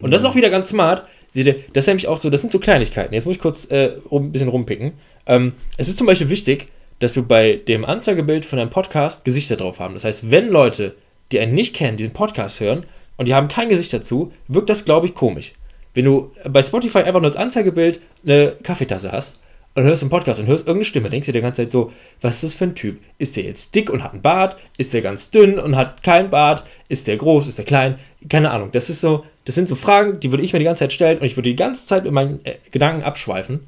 Und 0.00 0.12
das 0.12 0.22
ist 0.22 0.28
auch 0.28 0.36
wieder 0.36 0.50
ganz 0.50 0.68
smart. 0.68 1.04
Seht 1.28 1.46
ihr, 1.46 1.56
das 1.72 1.84
ist 1.84 1.88
nämlich 1.88 2.08
auch 2.08 2.18
so, 2.18 2.30
das 2.30 2.40
sind 2.40 2.52
so 2.52 2.58
Kleinigkeiten. 2.58 3.12
Jetzt 3.12 3.26
muss 3.26 3.36
ich 3.36 3.42
kurz 3.42 3.70
äh, 3.70 3.96
ein 4.10 4.32
bisschen 4.32 4.48
rumpicken. 4.48 4.92
Ähm, 5.26 5.54
es 5.76 5.88
ist 5.88 5.98
zum 5.98 6.06
Beispiel 6.06 6.30
wichtig, 6.30 6.66
dass 7.00 7.14
du 7.14 7.26
bei 7.26 7.56
dem 7.56 7.84
Anzeigebild 7.84 8.44
von 8.44 8.58
deinem 8.58 8.70
Podcast 8.70 9.24
Gesichter 9.24 9.56
drauf 9.56 9.80
haben. 9.80 9.94
Das 9.94 10.04
heißt, 10.04 10.30
wenn 10.30 10.48
Leute, 10.48 10.94
die 11.32 11.38
einen 11.38 11.54
nicht 11.54 11.74
kennen, 11.74 11.96
diesen 11.96 12.12
Podcast 12.12 12.60
hören 12.60 12.86
und 13.16 13.28
die 13.28 13.34
haben 13.34 13.48
kein 13.48 13.68
Gesicht 13.68 13.92
dazu, 13.92 14.32
wirkt 14.46 14.70
das, 14.70 14.84
glaube 14.84 15.06
ich, 15.06 15.14
komisch. 15.14 15.52
Wenn 15.94 16.04
du 16.04 16.32
bei 16.48 16.62
Spotify 16.62 16.98
einfach 16.98 17.20
nur 17.20 17.28
als 17.28 17.36
Anzeigebild 17.36 18.00
eine 18.24 18.56
Kaffeetasse 18.62 19.12
hast 19.12 19.38
und 19.74 19.84
hörst 19.84 20.02
einen 20.02 20.10
Podcast 20.10 20.40
und 20.40 20.46
hörst 20.46 20.66
irgendeine 20.66 20.84
Stimme, 20.84 21.10
denkst 21.10 21.26
du 21.26 21.32
dir 21.32 21.38
die 21.38 21.44
ganze 21.44 21.62
Zeit 21.62 21.70
so, 21.70 21.92
was 22.20 22.36
ist 22.36 22.44
das 22.44 22.54
für 22.54 22.64
ein 22.64 22.74
Typ? 22.74 22.98
Ist 23.18 23.36
der 23.36 23.44
jetzt 23.44 23.74
dick 23.74 23.90
und 23.90 24.02
hat 24.02 24.12
einen 24.12 24.22
Bart? 24.22 24.56
Ist 24.76 24.92
der 24.92 25.02
ganz 25.02 25.30
dünn 25.30 25.58
und 25.58 25.76
hat 25.76 26.02
keinen 26.02 26.30
Bart? 26.30 26.64
Ist 26.88 27.06
der 27.06 27.16
groß? 27.16 27.46
Ist 27.46 27.58
der 27.58 27.64
klein? 27.64 27.96
Keine 28.28 28.50
Ahnung. 28.50 28.70
Das 28.72 28.90
ist 28.90 29.00
so, 29.00 29.24
das 29.44 29.54
sind 29.54 29.68
so 29.68 29.76
Fragen, 29.76 30.18
die 30.20 30.30
würde 30.30 30.42
ich 30.42 30.52
mir 30.52 30.58
die 30.58 30.64
ganze 30.64 30.80
Zeit 30.80 30.92
stellen 30.92 31.18
und 31.18 31.26
ich 31.26 31.36
würde 31.36 31.48
die 31.48 31.56
ganze 31.56 31.86
Zeit 31.86 32.06
in 32.06 32.14
meinen 32.14 32.44
äh, 32.44 32.56
Gedanken 32.70 33.02
abschweifen. 33.02 33.60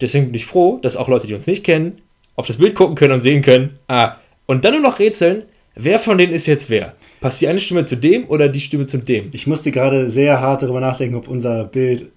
Deswegen 0.00 0.26
bin 0.26 0.34
ich 0.34 0.46
froh, 0.46 0.78
dass 0.82 0.96
auch 0.96 1.08
Leute, 1.08 1.26
die 1.26 1.34
uns 1.34 1.46
nicht 1.46 1.64
kennen, 1.64 2.00
auf 2.36 2.46
das 2.46 2.58
Bild 2.58 2.74
gucken 2.74 2.94
können 2.94 3.14
und 3.14 3.20
sehen 3.22 3.42
können, 3.42 3.78
ah, 3.88 4.16
und 4.46 4.64
dann 4.64 4.74
nur 4.74 4.82
noch 4.82 4.98
rätseln, 4.98 5.44
wer 5.74 5.98
von 5.98 6.18
denen 6.18 6.32
ist 6.32 6.46
jetzt 6.46 6.70
wer? 6.70 6.94
Passt 7.20 7.40
die 7.40 7.48
eine 7.48 7.58
Stimme 7.58 7.84
zu 7.84 7.96
dem 7.96 8.28
oder 8.28 8.48
die 8.48 8.60
Stimme 8.60 8.86
zu 8.86 8.98
dem? 8.98 9.30
Ich 9.32 9.46
musste 9.46 9.72
gerade 9.72 10.10
sehr 10.10 10.40
hart 10.40 10.62
darüber 10.62 10.80
nachdenken, 10.80 11.16
ob 11.16 11.28
unser 11.28 11.64
Bild 11.64 12.12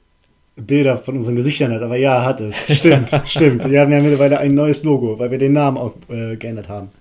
Bilder 0.59 0.97
von 0.97 1.17
unseren 1.17 1.35
Gesichtern 1.35 1.73
hat, 1.73 1.81
aber 1.81 1.95
ja, 1.95 2.23
hat 2.23 2.39
es. 2.41 2.55
Stimmt, 2.77 3.09
stimmt. 3.25 3.69
Wir 3.69 3.81
haben 3.81 3.91
ja 3.91 3.99
mittlerweile 3.99 4.39
ein 4.39 4.53
neues 4.53 4.83
Logo, 4.83 5.19
weil 5.19 5.31
wir 5.31 5.37
den 5.37 5.53
Namen 5.53 5.77
auch 5.77 5.93
äh, 6.09 6.35
geändert 6.35 6.69
haben. 6.69 6.91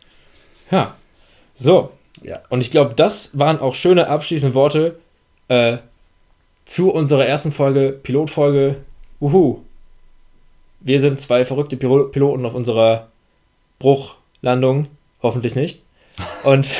Ja. 0.70 0.94
So. 1.54 1.90
Ja. 2.22 2.40
Und 2.48 2.60
ich 2.60 2.70
glaube, 2.70 2.94
das 2.94 3.38
waren 3.38 3.60
auch 3.60 3.74
schöne 3.74 4.08
abschließende 4.08 4.54
Worte 4.54 4.98
äh, 5.48 5.78
zu 6.64 6.90
unserer 6.90 7.26
ersten 7.26 7.52
Folge, 7.52 7.98
Pilotfolge. 8.02 8.76
Uhu. 9.20 9.58
Wir 10.80 11.00
sind 11.00 11.20
zwei 11.20 11.44
verrückte 11.44 11.76
Pil 11.76 12.04
Piloten 12.12 12.44
auf 12.46 12.54
unserer 12.54 13.08
Bruchlandung. 13.78 14.88
Hoffentlich 15.22 15.54
nicht. 15.54 15.82
Und 16.44 16.68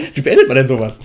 wie 0.14 0.20
beendet 0.20 0.48
man 0.48 0.56
denn 0.56 0.66
sowas? 0.66 1.00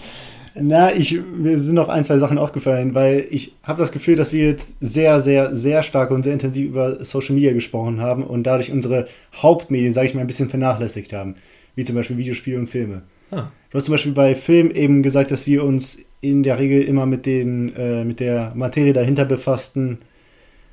Na, 0.57 0.95
ich, 0.95 1.19
mir 1.21 1.57
sind 1.57 1.75
noch 1.75 1.89
ein, 1.89 2.05
zwei 2.05 2.17
Sachen 2.17 2.37
aufgefallen, 2.37 2.95
weil 2.95 3.27
ich 3.29 3.55
habe 3.63 3.79
das 3.79 3.91
Gefühl, 3.91 4.15
dass 4.15 4.31
wir 4.31 4.47
jetzt 4.47 4.77
sehr, 4.79 5.19
sehr, 5.19 5.53
sehr 5.53 5.83
stark 5.83 6.11
und 6.11 6.23
sehr 6.23 6.31
intensiv 6.31 6.67
über 6.67 7.03
Social 7.03 7.35
Media 7.35 7.51
gesprochen 7.51 7.99
haben 7.99 8.23
und 8.23 8.43
dadurch 8.43 8.71
unsere 8.71 9.07
Hauptmedien, 9.35 9.91
sage 9.91 10.07
ich 10.07 10.13
mal, 10.13 10.21
ein 10.21 10.27
bisschen 10.27 10.49
vernachlässigt 10.49 11.11
haben. 11.11 11.35
Wie 11.75 11.83
zum 11.83 11.95
Beispiel 11.95 12.17
Videospiele 12.17 12.57
und 12.57 12.69
Filme. 12.69 13.01
Ah. 13.31 13.47
Du 13.69 13.77
hast 13.77 13.85
zum 13.85 13.93
Beispiel 13.93 14.13
bei 14.13 14.33
Film 14.33 14.71
eben 14.71 15.03
gesagt, 15.03 15.31
dass 15.31 15.45
wir 15.45 15.65
uns 15.65 15.97
in 16.21 16.43
der 16.43 16.57
Regel 16.57 16.83
immer 16.83 17.05
mit, 17.05 17.25
den, 17.25 17.75
äh, 17.75 18.05
mit 18.05 18.21
der 18.21 18.53
Materie 18.55 18.93
dahinter 18.93 19.25
befassten, 19.25 19.99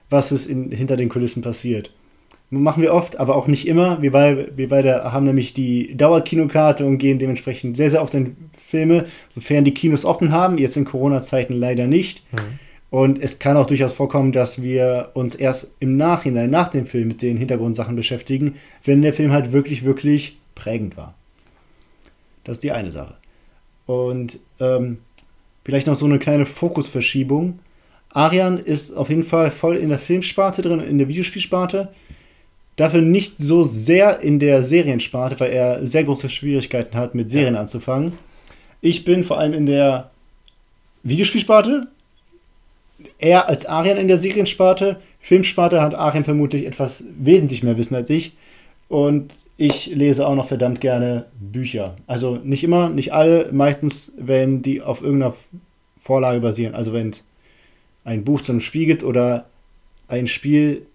was 0.08 0.30
ist 0.30 0.46
in, 0.46 0.70
hinter 0.70 0.96
den 0.96 1.08
Kulissen 1.08 1.42
passiert. 1.42 1.92
Machen 2.54 2.82
wir 2.82 2.92
oft, 2.92 3.18
aber 3.18 3.34
auch 3.34 3.46
nicht 3.46 3.66
immer. 3.66 4.02
Wir, 4.02 4.12
beide, 4.12 4.52
wir 4.54 4.68
beide 4.68 5.10
haben 5.10 5.24
nämlich 5.24 5.54
die 5.54 5.96
Dauerkinokarte 5.96 6.84
und 6.84 6.98
gehen 6.98 7.18
dementsprechend 7.18 7.78
sehr, 7.78 7.90
sehr 7.90 8.02
oft 8.02 8.12
in 8.12 8.36
Filme, 8.62 9.06
sofern 9.30 9.64
die 9.64 9.72
Kinos 9.72 10.04
offen 10.04 10.32
haben. 10.32 10.58
Jetzt 10.58 10.76
in 10.76 10.84
Corona-Zeiten 10.84 11.54
leider 11.54 11.86
nicht. 11.86 12.30
Mhm. 12.30 12.58
Und 12.90 13.22
es 13.22 13.38
kann 13.38 13.56
auch 13.56 13.64
durchaus 13.64 13.94
vorkommen, 13.94 14.32
dass 14.32 14.60
wir 14.60 15.12
uns 15.14 15.34
erst 15.34 15.70
im 15.80 15.96
Nachhinein, 15.96 16.50
nach 16.50 16.68
dem 16.68 16.84
Film, 16.84 17.08
mit 17.08 17.22
den 17.22 17.38
Hintergrundsachen 17.38 17.96
beschäftigen, 17.96 18.56
wenn 18.84 19.00
der 19.00 19.14
Film 19.14 19.32
halt 19.32 19.52
wirklich, 19.52 19.86
wirklich 19.86 20.36
prägend 20.54 20.98
war. 20.98 21.14
Das 22.44 22.58
ist 22.58 22.64
die 22.64 22.72
eine 22.72 22.90
Sache. 22.90 23.14
Und 23.86 24.38
ähm, 24.60 24.98
vielleicht 25.64 25.86
noch 25.86 25.96
so 25.96 26.04
eine 26.04 26.18
kleine 26.18 26.44
Fokusverschiebung. 26.44 27.60
Arian 28.10 28.58
ist 28.58 28.92
auf 28.92 29.08
jeden 29.08 29.24
Fall 29.24 29.50
voll 29.50 29.76
in 29.76 29.88
der 29.88 29.98
Filmsparte 29.98 30.60
drin, 30.60 30.80
in 30.80 30.98
der 30.98 31.08
Videospielsparte. 31.08 31.88
Dafür 32.76 33.02
nicht 33.02 33.34
so 33.38 33.64
sehr 33.64 34.20
in 34.20 34.38
der 34.38 34.64
Seriensparte, 34.64 35.38
weil 35.40 35.52
er 35.52 35.86
sehr 35.86 36.04
große 36.04 36.28
Schwierigkeiten 36.28 36.96
hat, 36.96 37.14
mit 37.14 37.30
Serien 37.30 37.54
ja. 37.54 37.60
anzufangen. 37.60 38.14
Ich 38.80 39.04
bin 39.04 39.24
vor 39.24 39.38
allem 39.38 39.52
in 39.52 39.66
der 39.66 40.10
Videospielsparte. 41.02 41.88
Er 43.18 43.48
als 43.48 43.66
Arian 43.66 43.98
in 43.98 44.08
der 44.08 44.18
Seriensparte. 44.18 45.00
Filmsparte 45.20 45.80
hat 45.82 45.94
Arian 45.94 46.24
vermutlich 46.24 46.66
etwas 46.66 47.04
wesentlich 47.18 47.62
mehr 47.62 47.76
Wissen 47.76 47.94
als 47.94 48.08
ich. 48.10 48.32
Und 48.88 49.32
ich 49.56 49.86
lese 49.86 50.26
auch 50.26 50.34
noch 50.34 50.48
verdammt 50.48 50.80
gerne 50.80 51.26
Bücher. 51.38 51.94
Also 52.06 52.36
nicht 52.42 52.64
immer, 52.64 52.88
nicht 52.88 53.12
alle, 53.12 53.50
meistens, 53.52 54.12
wenn 54.16 54.62
die 54.62 54.80
auf 54.80 55.02
irgendeiner 55.02 55.34
Vorlage 56.00 56.40
basieren. 56.40 56.74
Also 56.74 56.92
wenn 56.92 57.10
es 57.10 57.24
ein 58.04 58.24
Buch 58.24 58.40
zum 58.40 58.60
Spiel 58.60 58.86
gibt 58.86 59.04
oder 59.04 59.46
ein 60.08 60.26
Spiel 60.26 60.86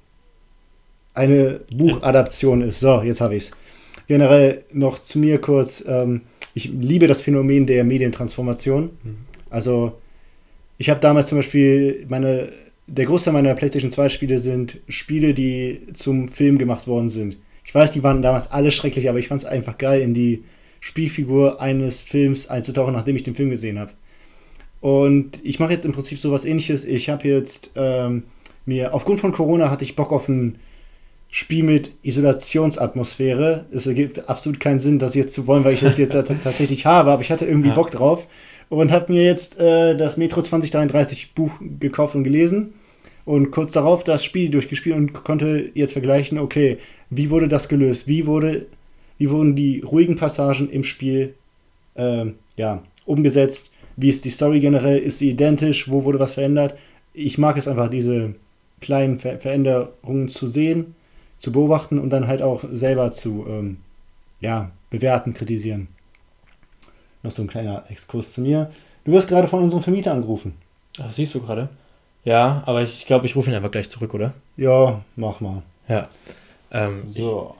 eine 1.17 1.61
Buchadaption 1.75 2.61
ist. 2.61 2.79
So, 2.79 3.01
jetzt 3.01 3.21
habe 3.21 3.35
ich 3.35 3.45
es. 3.45 3.51
Generell 4.07 4.63
noch 4.71 4.99
zu 4.99 5.19
mir 5.19 5.39
kurz. 5.39 5.83
Ähm, 5.87 6.21
ich 6.53 6.65
liebe 6.65 7.07
das 7.07 7.21
Phänomen 7.21 7.67
der 7.67 7.83
Medientransformation. 7.83 8.91
Mhm. 9.03 9.17
Also, 9.49 9.93
ich 10.77 10.89
habe 10.89 10.99
damals 10.99 11.27
zum 11.27 11.39
Beispiel 11.39 12.05
meine, 12.07 12.49
der 12.87 13.05
Großteil 13.05 13.33
meiner 13.33 13.53
PlayStation 13.55 13.91
2 13.91 14.09
Spiele 14.09 14.39
sind 14.39 14.79
Spiele, 14.87 15.33
die 15.33 15.81
zum 15.93 16.27
Film 16.27 16.57
gemacht 16.57 16.87
worden 16.87 17.09
sind. 17.09 17.37
Ich 17.65 17.75
weiß, 17.75 17.91
die 17.91 18.03
waren 18.03 18.21
damals 18.21 18.49
alle 18.51 18.71
schrecklich, 18.71 19.09
aber 19.09 19.19
ich 19.19 19.27
fand 19.27 19.41
es 19.41 19.47
einfach 19.47 19.77
geil, 19.77 20.01
in 20.01 20.13
die 20.13 20.43
Spielfigur 20.79 21.59
eines 21.59 22.01
Films 22.01 22.47
einzutauchen, 22.47 22.93
nachdem 22.93 23.15
ich 23.15 23.23
den 23.23 23.35
Film 23.35 23.49
gesehen 23.49 23.79
habe. 23.79 23.91
Und 24.79 25.39
ich 25.43 25.59
mache 25.59 25.73
jetzt 25.73 25.85
im 25.85 25.91
Prinzip 25.91 26.19
sowas 26.19 26.45
ähnliches. 26.45 26.85
Ich 26.85 27.09
habe 27.09 27.27
jetzt 27.27 27.71
ähm, 27.75 28.23
mir, 28.65 28.93
aufgrund 28.93 29.19
von 29.19 29.31
Corona 29.31 29.69
hatte 29.69 29.83
ich 29.83 29.95
Bock 29.95 30.11
auf 30.11 30.29
ein 30.29 30.59
Spiel 31.29 31.63
mit 31.63 31.91
Isolationsatmosphäre. 32.03 33.65
Es 33.71 33.85
ergibt 33.85 34.29
absolut 34.29 34.59
keinen 34.59 34.79
Sinn, 34.79 34.99
das 34.99 35.15
jetzt 35.15 35.33
zu 35.33 35.45
wollen, 35.47 35.63
weil 35.63 35.73
ich 35.73 35.81
das 35.81 35.97
jetzt 35.97 36.13
tatsächlich 36.13 36.85
habe, 36.85 37.11
aber 37.11 37.21
ich 37.21 37.31
hatte 37.31 37.45
irgendwie 37.45 37.69
ja. 37.69 37.75
Bock 37.75 37.91
drauf 37.91 38.27
und 38.69 38.91
habe 38.91 39.13
mir 39.13 39.23
jetzt 39.23 39.59
äh, 39.59 39.95
das 39.95 40.17
Metro 40.17 40.41
2033 40.41 41.33
Buch 41.33 41.51
gekauft 41.79 42.15
und 42.15 42.23
gelesen 42.23 42.73
und 43.25 43.51
kurz 43.51 43.73
darauf 43.73 44.03
das 44.03 44.23
Spiel 44.23 44.49
durchgespielt 44.49 44.95
und 44.95 45.13
konnte 45.13 45.69
jetzt 45.73 45.93
vergleichen, 45.93 46.37
okay, 46.37 46.77
wie 47.09 47.29
wurde 47.29 47.47
das 47.47 47.69
gelöst? 47.69 48.07
Wie, 48.07 48.25
wurde, 48.25 48.67
wie 49.17 49.29
wurden 49.29 49.55
die 49.55 49.81
ruhigen 49.81 50.15
Passagen 50.15 50.69
im 50.69 50.83
Spiel 50.83 51.33
äh, 51.95 52.25
ja, 52.55 52.83
umgesetzt? 53.05 53.71
Wie 53.95 54.09
ist 54.09 54.25
die 54.25 54.29
Story 54.29 54.59
generell? 54.59 54.99
Ist 54.99 55.19
sie 55.19 55.31
identisch? 55.31 55.89
Wo 55.89 56.03
wurde 56.03 56.19
was 56.19 56.35
verändert? 56.35 56.77
Ich 57.13 57.37
mag 57.37 57.57
es 57.57 57.67
einfach, 57.67 57.89
diese 57.89 58.35
kleinen 58.79 59.19
Ver 59.19 59.39
Veränderungen 59.39 60.27
zu 60.27 60.47
sehen, 60.47 60.95
zu 61.37 61.51
beobachten 61.51 61.99
und 61.99 62.09
dann 62.09 62.27
halt 62.27 62.41
auch 62.41 62.63
selber 62.71 63.11
zu 63.11 63.45
ähm, 63.47 63.77
ja, 64.39 64.71
bewerten, 64.89 65.33
kritisieren. 65.33 65.87
Noch 67.23 67.31
so 67.31 67.41
ein 67.41 67.47
kleiner 67.47 67.83
Exkurs 67.89 68.33
zu 68.33 68.41
mir. 68.41 68.71
Du 69.05 69.11
wirst 69.11 69.27
gerade 69.27 69.47
von 69.47 69.63
unserem 69.63 69.83
Vermieter 69.83 70.11
angerufen. 70.11 70.53
Das 70.97 71.15
siehst 71.15 71.35
du 71.35 71.41
gerade. 71.41 71.69
Ja, 72.23 72.63
aber 72.65 72.81
ich 72.81 73.05
glaube, 73.05 73.25
ich 73.25 73.35
rufe 73.35 73.49
ihn 73.49 73.55
einfach 73.55 73.71
gleich 73.71 73.89
zurück, 73.89 74.13
oder? 74.13 74.33
Ja, 74.57 75.01
mach 75.15 75.39
mal. 75.39 75.61
Ja. 75.87 76.07
Ähm, 76.71 77.03
so. 77.09 77.55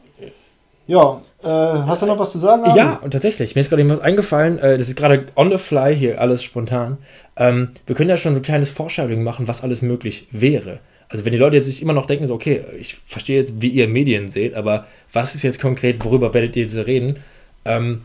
Ja, 0.87 1.21
äh, 1.43 1.47
hast 1.47 2.01
du 2.01 2.05
noch 2.05 2.17
was 2.17 2.31
zu 2.31 2.39
sagen? 2.39 2.63
Armin? 2.63 2.77
Ja, 2.77 2.93
und 2.95 3.11
tatsächlich, 3.11 3.55
mir 3.55 3.61
ist 3.61 3.69
gerade 3.69 3.89
was 3.89 3.99
eingefallen, 3.99 4.57
äh, 4.59 4.77
das 4.77 4.87
ist 4.87 4.95
gerade 4.95 5.27
on 5.35 5.51
the 5.51 5.57
fly 5.57 5.95
hier, 5.95 6.19
alles 6.19 6.43
spontan. 6.43 6.97
Ähm, 7.35 7.71
wir 7.85 7.95
können 7.95 8.09
ja 8.09 8.17
schon 8.17 8.33
so 8.33 8.39
ein 8.39 8.43
kleines 8.43 8.69
Foreshadowing 8.69 9.23
machen, 9.23 9.47
was 9.47 9.63
alles 9.63 9.81
möglich 9.81 10.27
wäre. 10.31 10.79
Also 11.09 11.25
wenn 11.25 11.31
die 11.31 11.37
Leute 11.37 11.57
jetzt 11.57 11.65
sich 11.65 11.81
immer 11.81 11.93
noch 11.93 12.05
denken, 12.05 12.27
so, 12.27 12.33
okay, 12.33 12.63
ich 12.79 12.95
verstehe 12.95 13.37
jetzt, 13.37 13.61
wie 13.61 13.69
ihr 13.69 13.87
Medien 13.87 14.27
seht, 14.27 14.53
aber 14.55 14.87
was 15.13 15.35
ist 15.35 15.43
jetzt 15.43 15.61
konkret, 15.61 16.03
worüber 16.03 16.33
werdet 16.33 16.55
ihr 16.55 16.63
jetzt 16.63 16.75
reden? 16.75 17.17
Ähm, 17.65 18.01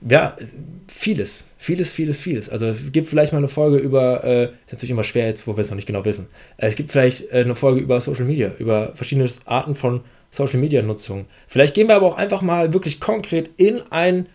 ja, 0.00 0.36
vieles, 0.86 1.48
vieles, 1.58 1.90
vieles, 1.90 2.18
vieles. 2.18 2.48
Also 2.48 2.66
es 2.66 2.92
gibt 2.92 3.08
vielleicht 3.08 3.32
mal 3.32 3.38
eine 3.38 3.48
Folge 3.48 3.78
über, 3.78 4.22
äh, 4.22 4.44
ist 4.44 4.72
natürlich 4.72 4.90
immer 4.90 5.02
schwer 5.02 5.26
jetzt, 5.26 5.46
wo 5.46 5.56
wir 5.56 5.60
es 5.60 5.70
noch 5.70 5.76
nicht 5.76 5.86
genau 5.86 6.04
wissen. 6.04 6.26
Äh, 6.56 6.68
es 6.68 6.76
gibt 6.76 6.92
vielleicht 6.92 7.32
äh, 7.32 7.40
eine 7.40 7.54
Folge 7.54 7.80
über 7.80 8.00
Social 8.00 8.24
Media, 8.24 8.52
über 8.58 8.92
verschiedene 8.94 9.28
Arten 9.46 9.74
von 9.74 10.02
Social 10.30 10.60
Media 10.60 10.82
Nutzung. 10.82 11.26
Vielleicht 11.48 11.74
gehen 11.74 11.88
wir 11.88 11.96
aber 11.96 12.06
auch 12.06 12.16
einfach 12.16 12.42
mal 12.42 12.72
wirklich 12.72 13.00
konkret 13.00 13.50
in 13.56 13.80
ein, 13.90 14.28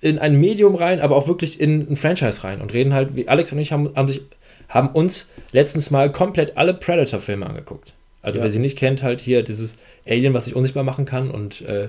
in 0.00 0.18
ein 0.18 0.38
Medium 0.40 0.74
rein, 0.76 1.00
aber 1.00 1.16
auch 1.16 1.26
wirklich 1.26 1.60
in 1.60 1.90
ein 1.90 1.96
Franchise 1.96 2.44
rein 2.44 2.60
und 2.60 2.72
reden 2.72 2.94
halt, 2.94 3.16
wie 3.16 3.26
Alex 3.26 3.52
und 3.52 3.58
ich 3.58 3.72
haben, 3.72 3.90
haben, 3.96 4.08
sich, 4.08 4.22
haben 4.68 4.88
uns 4.90 5.26
letztens 5.52 5.90
mal 5.90 6.10
komplett 6.12 6.56
alle 6.56 6.74
Predator-Filme 6.74 7.46
angeguckt. 7.46 7.94
Also 8.22 8.38
Ja. 8.38 8.44
wer 8.44 8.50
sie 8.50 8.58
nicht 8.58 8.76
kennt, 8.78 9.02
halt 9.02 9.20
hier 9.20 9.42
dieses 9.42 9.78
Alien, 10.06 10.34
was 10.34 10.44
sich 10.46 10.54
unsichtbar 10.56 10.84
machen 10.84 11.04
kann 11.04 11.30
und 11.30 11.62
äh, 11.62 11.88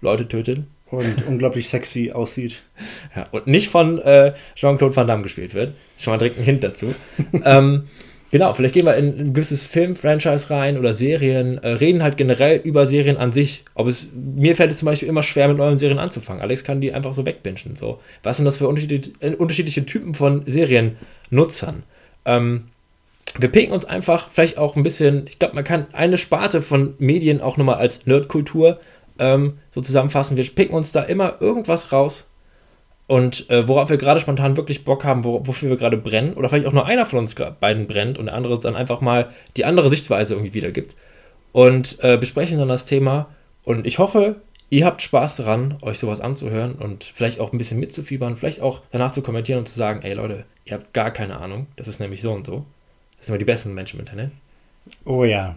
Leute 0.00 0.28
tötet. 0.28 0.60
Und 0.90 1.26
unglaublich 1.26 1.68
sexy 1.68 2.12
aussieht. 2.12 2.62
Ja, 3.14 3.24
und 3.30 3.46
nicht 3.46 3.68
von 3.68 3.98
äh, 4.00 4.32
Jean-Claude 4.54 4.96
Van 4.96 5.06
Damme 5.06 5.22
gespielt 5.22 5.54
wird. 5.54 5.74
Schon 5.98 6.12
mal 6.12 6.18
direkt 6.18 6.38
ein 6.38 6.44
Hint 6.44 6.64
dazu. 6.64 6.94
ähm, 7.44 7.88
genau, 8.30 8.52
vielleicht 8.52 8.74
gehen 8.74 8.86
wir 8.86 8.96
in 8.96 9.18
ein 9.18 9.34
gewisses 9.34 9.62
Film-Franchise 9.62 10.50
rein 10.50 10.78
oder 10.78 10.94
Serien, 10.94 11.58
äh, 11.58 11.68
reden 11.68 12.02
halt 12.02 12.16
generell 12.16 12.60
über 12.62 12.86
Serien 12.86 13.16
an 13.16 13.32
sich. 13.32 13.64
Ob 13.74 13.88
es, 13.88 14.10
mir 14.14 14.56
fällt 14.56 14.70
es 14.70 14.78
zum 14.78 14.86
Beispiel 14.86 15.08
immer 15.08 15.22
schwer, 15.22 15.48
mit 15.48 15.56
neuen 15.56 15.78
Serien 15.78 15.98
anzufangen. 15.98 16.42
Alex 16.42 16.64
kann 16.64 16.80
die 16.80 16.92
einfach 16.92 17.12
so 17.12 17.24
wegbingen. 17.26 17.76
So. 17.76 18.00
Was 18.22 18.36
sind 18.36 18.46
das 18.46 18.58
für 18.58 18.68
unterschiedliche, 18.68 19.12
äh, 19.20 19.34
unterschiedliche 19.34 19.86
Typen 19.86 20.14
von 20.14 20.42
Seriennutzern? 20.46 21.82
Ähm, 22.24 22.64
wir 23.38 23.50
picken 23.50 23.72
uns 23.72 23.84
einfach 23.84 24.30
vielleicht 24.30 24.58
auch 24.58 24.76
ein 24.76 24.82
bisschen, 24.82 25.26
ich 25.28 25.38
glaube, 25.38 25.54
man 25.54 25.64
kann 25.64 25.86
eine 25.92 26.16
Sparte 26.16 26.62
von 26.62 26.94
Medien 26.98 27.40
auch 27.40 27.56
nochmal 27.56 27.76
als 27.76 28.06
Nerdkultur 28.06 28.80
ähm, 29.18 29.58
so 29.70 29.80
zusammenfassen. 29.80 30.36
Wir 30.36 30.44
picken 30.44 30.74
uns 30.74 30.92
da 30.92 31.02
immer 31.02 31.36
irgendwas 31.40 31.92
raus 31.92 32.27
und 33.08 33.50
äh, 33.50 33.66
worauf 33.66 33.88
wir 33.88 33.96
gerade 33.96 34.20
spontan 34.20 34.56
wirklich 34.56 34.84
Bock 34.84 35.02
haben, 35.02 35.24
wo, 35.24 35.44
wofür 35.44 35.70
wir 35.70 35.76
gerade 35.76 35.96
brennen 35.96 36.34
oder 36.34 36.48
vielleicht 36.48 36.66
auch 36.66 36.72
nur 36.72 36.86
einer 36.86 37.06
von 37.06 37.18
uns 37.18 37.34
beiden 37.34 37.88
brennt 37.88 38.18
und 38.18 38.26
der 38.26 38.34
andere 38.34 38.60
dann 38.60 38.76
einfach 38.76 39.00
mal 39.00 39.30
die 39.56 39.64
andere 39.64 39.88
Sichtweise 39.88 40.34
irgendwie 40.34 40.54
wiedergibt 40.54 40.94
und 41.50 41.98
äh, 42.04 42.16
besprechen 42.16 42.58
dann 42.58 42.68
das 42.68 42.84
Thema 42.84 43.26
und 43.64 43.86
ich 43.86 43.98
hoffe, 43.98 44.36
ihr 44.70 44.84
habt 44.84 45.02
Spaß 45.02 45.36
daran, 45.36 45.78
euch 45.80 45.98
sowas 45.98 46.20
anzuhören 46.20 46.74
und 46.74 47.02
vielleicht 47.02 47.40
auch 47.40 47.52
ein 47.52 47.58
bisschen 47.58 47.80
mitzufiebern, 47.80 48.36
vielleicht 48.36 48.60
auch 48.60 48.82
danach 48.92 49.12
zu 49.12 49.22
kommentieren 49.22 49.60
und 49.60 49.66
zu 49.66 49.76
sagen, 49.76 50.02
ey 50.02 50.12
Leute, 50.12 50.44
ihr 50.66 50.74
habt 50.74 50.92
gar 50.92 51.10
keine 51.10 51.40
Ahnung, 51.40 51.66
das 51.76 51.88
ist 51.88 52.00
nämlich 52.00 52.20
so 52.20 52.32
und 52.32 52.46
so. 52.46 52.66
Das 53.16 53.26
sind 53.26 53.32
immer 53.32 53.38
die 53.38 53.46
besten 53.46 53.74
Menschen 53.74 53.98
im 53.98 54.06
Internet. 54.06 54.30
Oh 55.04 55.24
ja. 55.24 55.56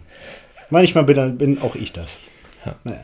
Manchmal 0.69 1.03
bin, 1.03 1.37
bin 1.37 1.61
auch 1.61 1.75
ich 1.75 1.91
das. 1.91 2.17
Ja. 2.65 2.75
Naja. 2.85 3.03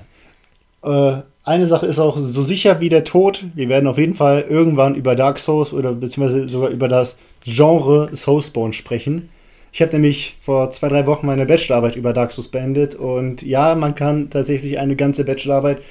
Äh, 0.84 1.22
eine 1.44 1.66
Sache 1.66 1.86
ist 1.86 2.00
auch 2.00 2.18
so 2.22 2.44
sicher 2.44 2.82
wie 2.82 2.90
der 2.90 3.06
Tod. 3.06 3.46
Wir 3.56 3.70
werden 3.70 3.88
auf 3.88 3.98
jeden 3.98 4.16
Fall 4.16 4.46
irgendwann 4.50 4.96
über 4.96 5.16
Dark 5.16 5.40
Souls 5.40 5.72
oder 5.72 5.94
beziehungsweise 5.94 6.50
sogar 6.50 6.70
über 6.70 6.90
das 6.90 7.16
Genre 7.46 8.10
Soulspawn 8.14 8.74
sprechen. 8.74 9.30
Ich 9.72 9.82
habe 9.82 9.94
nämlich 9.94 10.36
vor 10.42 10.70
zwei, 10.72 10.90
drei 10.90 11.06
Wochen 11.06 11.26
meine 11.26 11.46
Bachelorarbeit 11.46 11.96
über 11.96 12.12
Dark 12.12 12.32
Souls 12.32 12.50
beendet 12.50 12.96
und 12.96 13.44
ja, 13.44 13.76
man 13.76 13.96
kann 13.96 14.30
tatsächlich 14.30 14.80
eine 14.80 14.96
ganze 14.96 15.24
Bachelorarbeit 15.24 15.82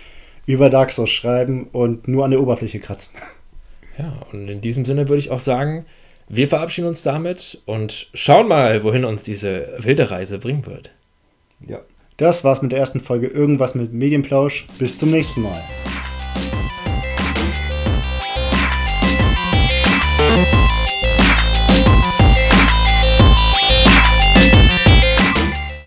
über 0.45 0.71
Dark 0.71 0.93
Souls 0.93 1.11
schreiben 1.11 1.69
und 1.73 2.07
nur 2.07 2.25
an 2.25 2.33
der 2.33 2.41
Oberfläche 2.41 2.81
kratzen. 2.81 3.15
Ja, 3.99 4.13
und 4.33 4.49
in 4.49 4.61
diesem 4.61 4.85
Sinne 4.85 5.09
würde 5.09 5.21
ich 5.21 5.31
auch 5.31 5.41
sagen, 5.41 5.87
wir 6.29 6.49
verabschieden 6.49 6.89
uns 6.89 7.03
damit 7.03 7.63
und 7.65 8.11
schauen 8.13 8.49
mal, 8.49 8.83
wohin 8.83 9.05
uns 9.05 9.23
diese 9.23 9.75
wilde 9.79 10.11
Reise 10.11 10.39
bringen 10.39 10.67
wird. 10.67 10.91
Ja. 11.67 11.81
Das 12.17 12.45
war's 12.45 12.63
mit 12.63 12.73
der 12.73 12.79
ersten 12.79 13.01
Folge 13.01 13.27
Irgendwas 13.27 13.75
mit 13.75 13.93
Medienplausch. 13.93 14.67
Bis 14.79 14.97
zum 14.97 15.11
nächsten 15.11 15.43
Mal. 15.43 15.63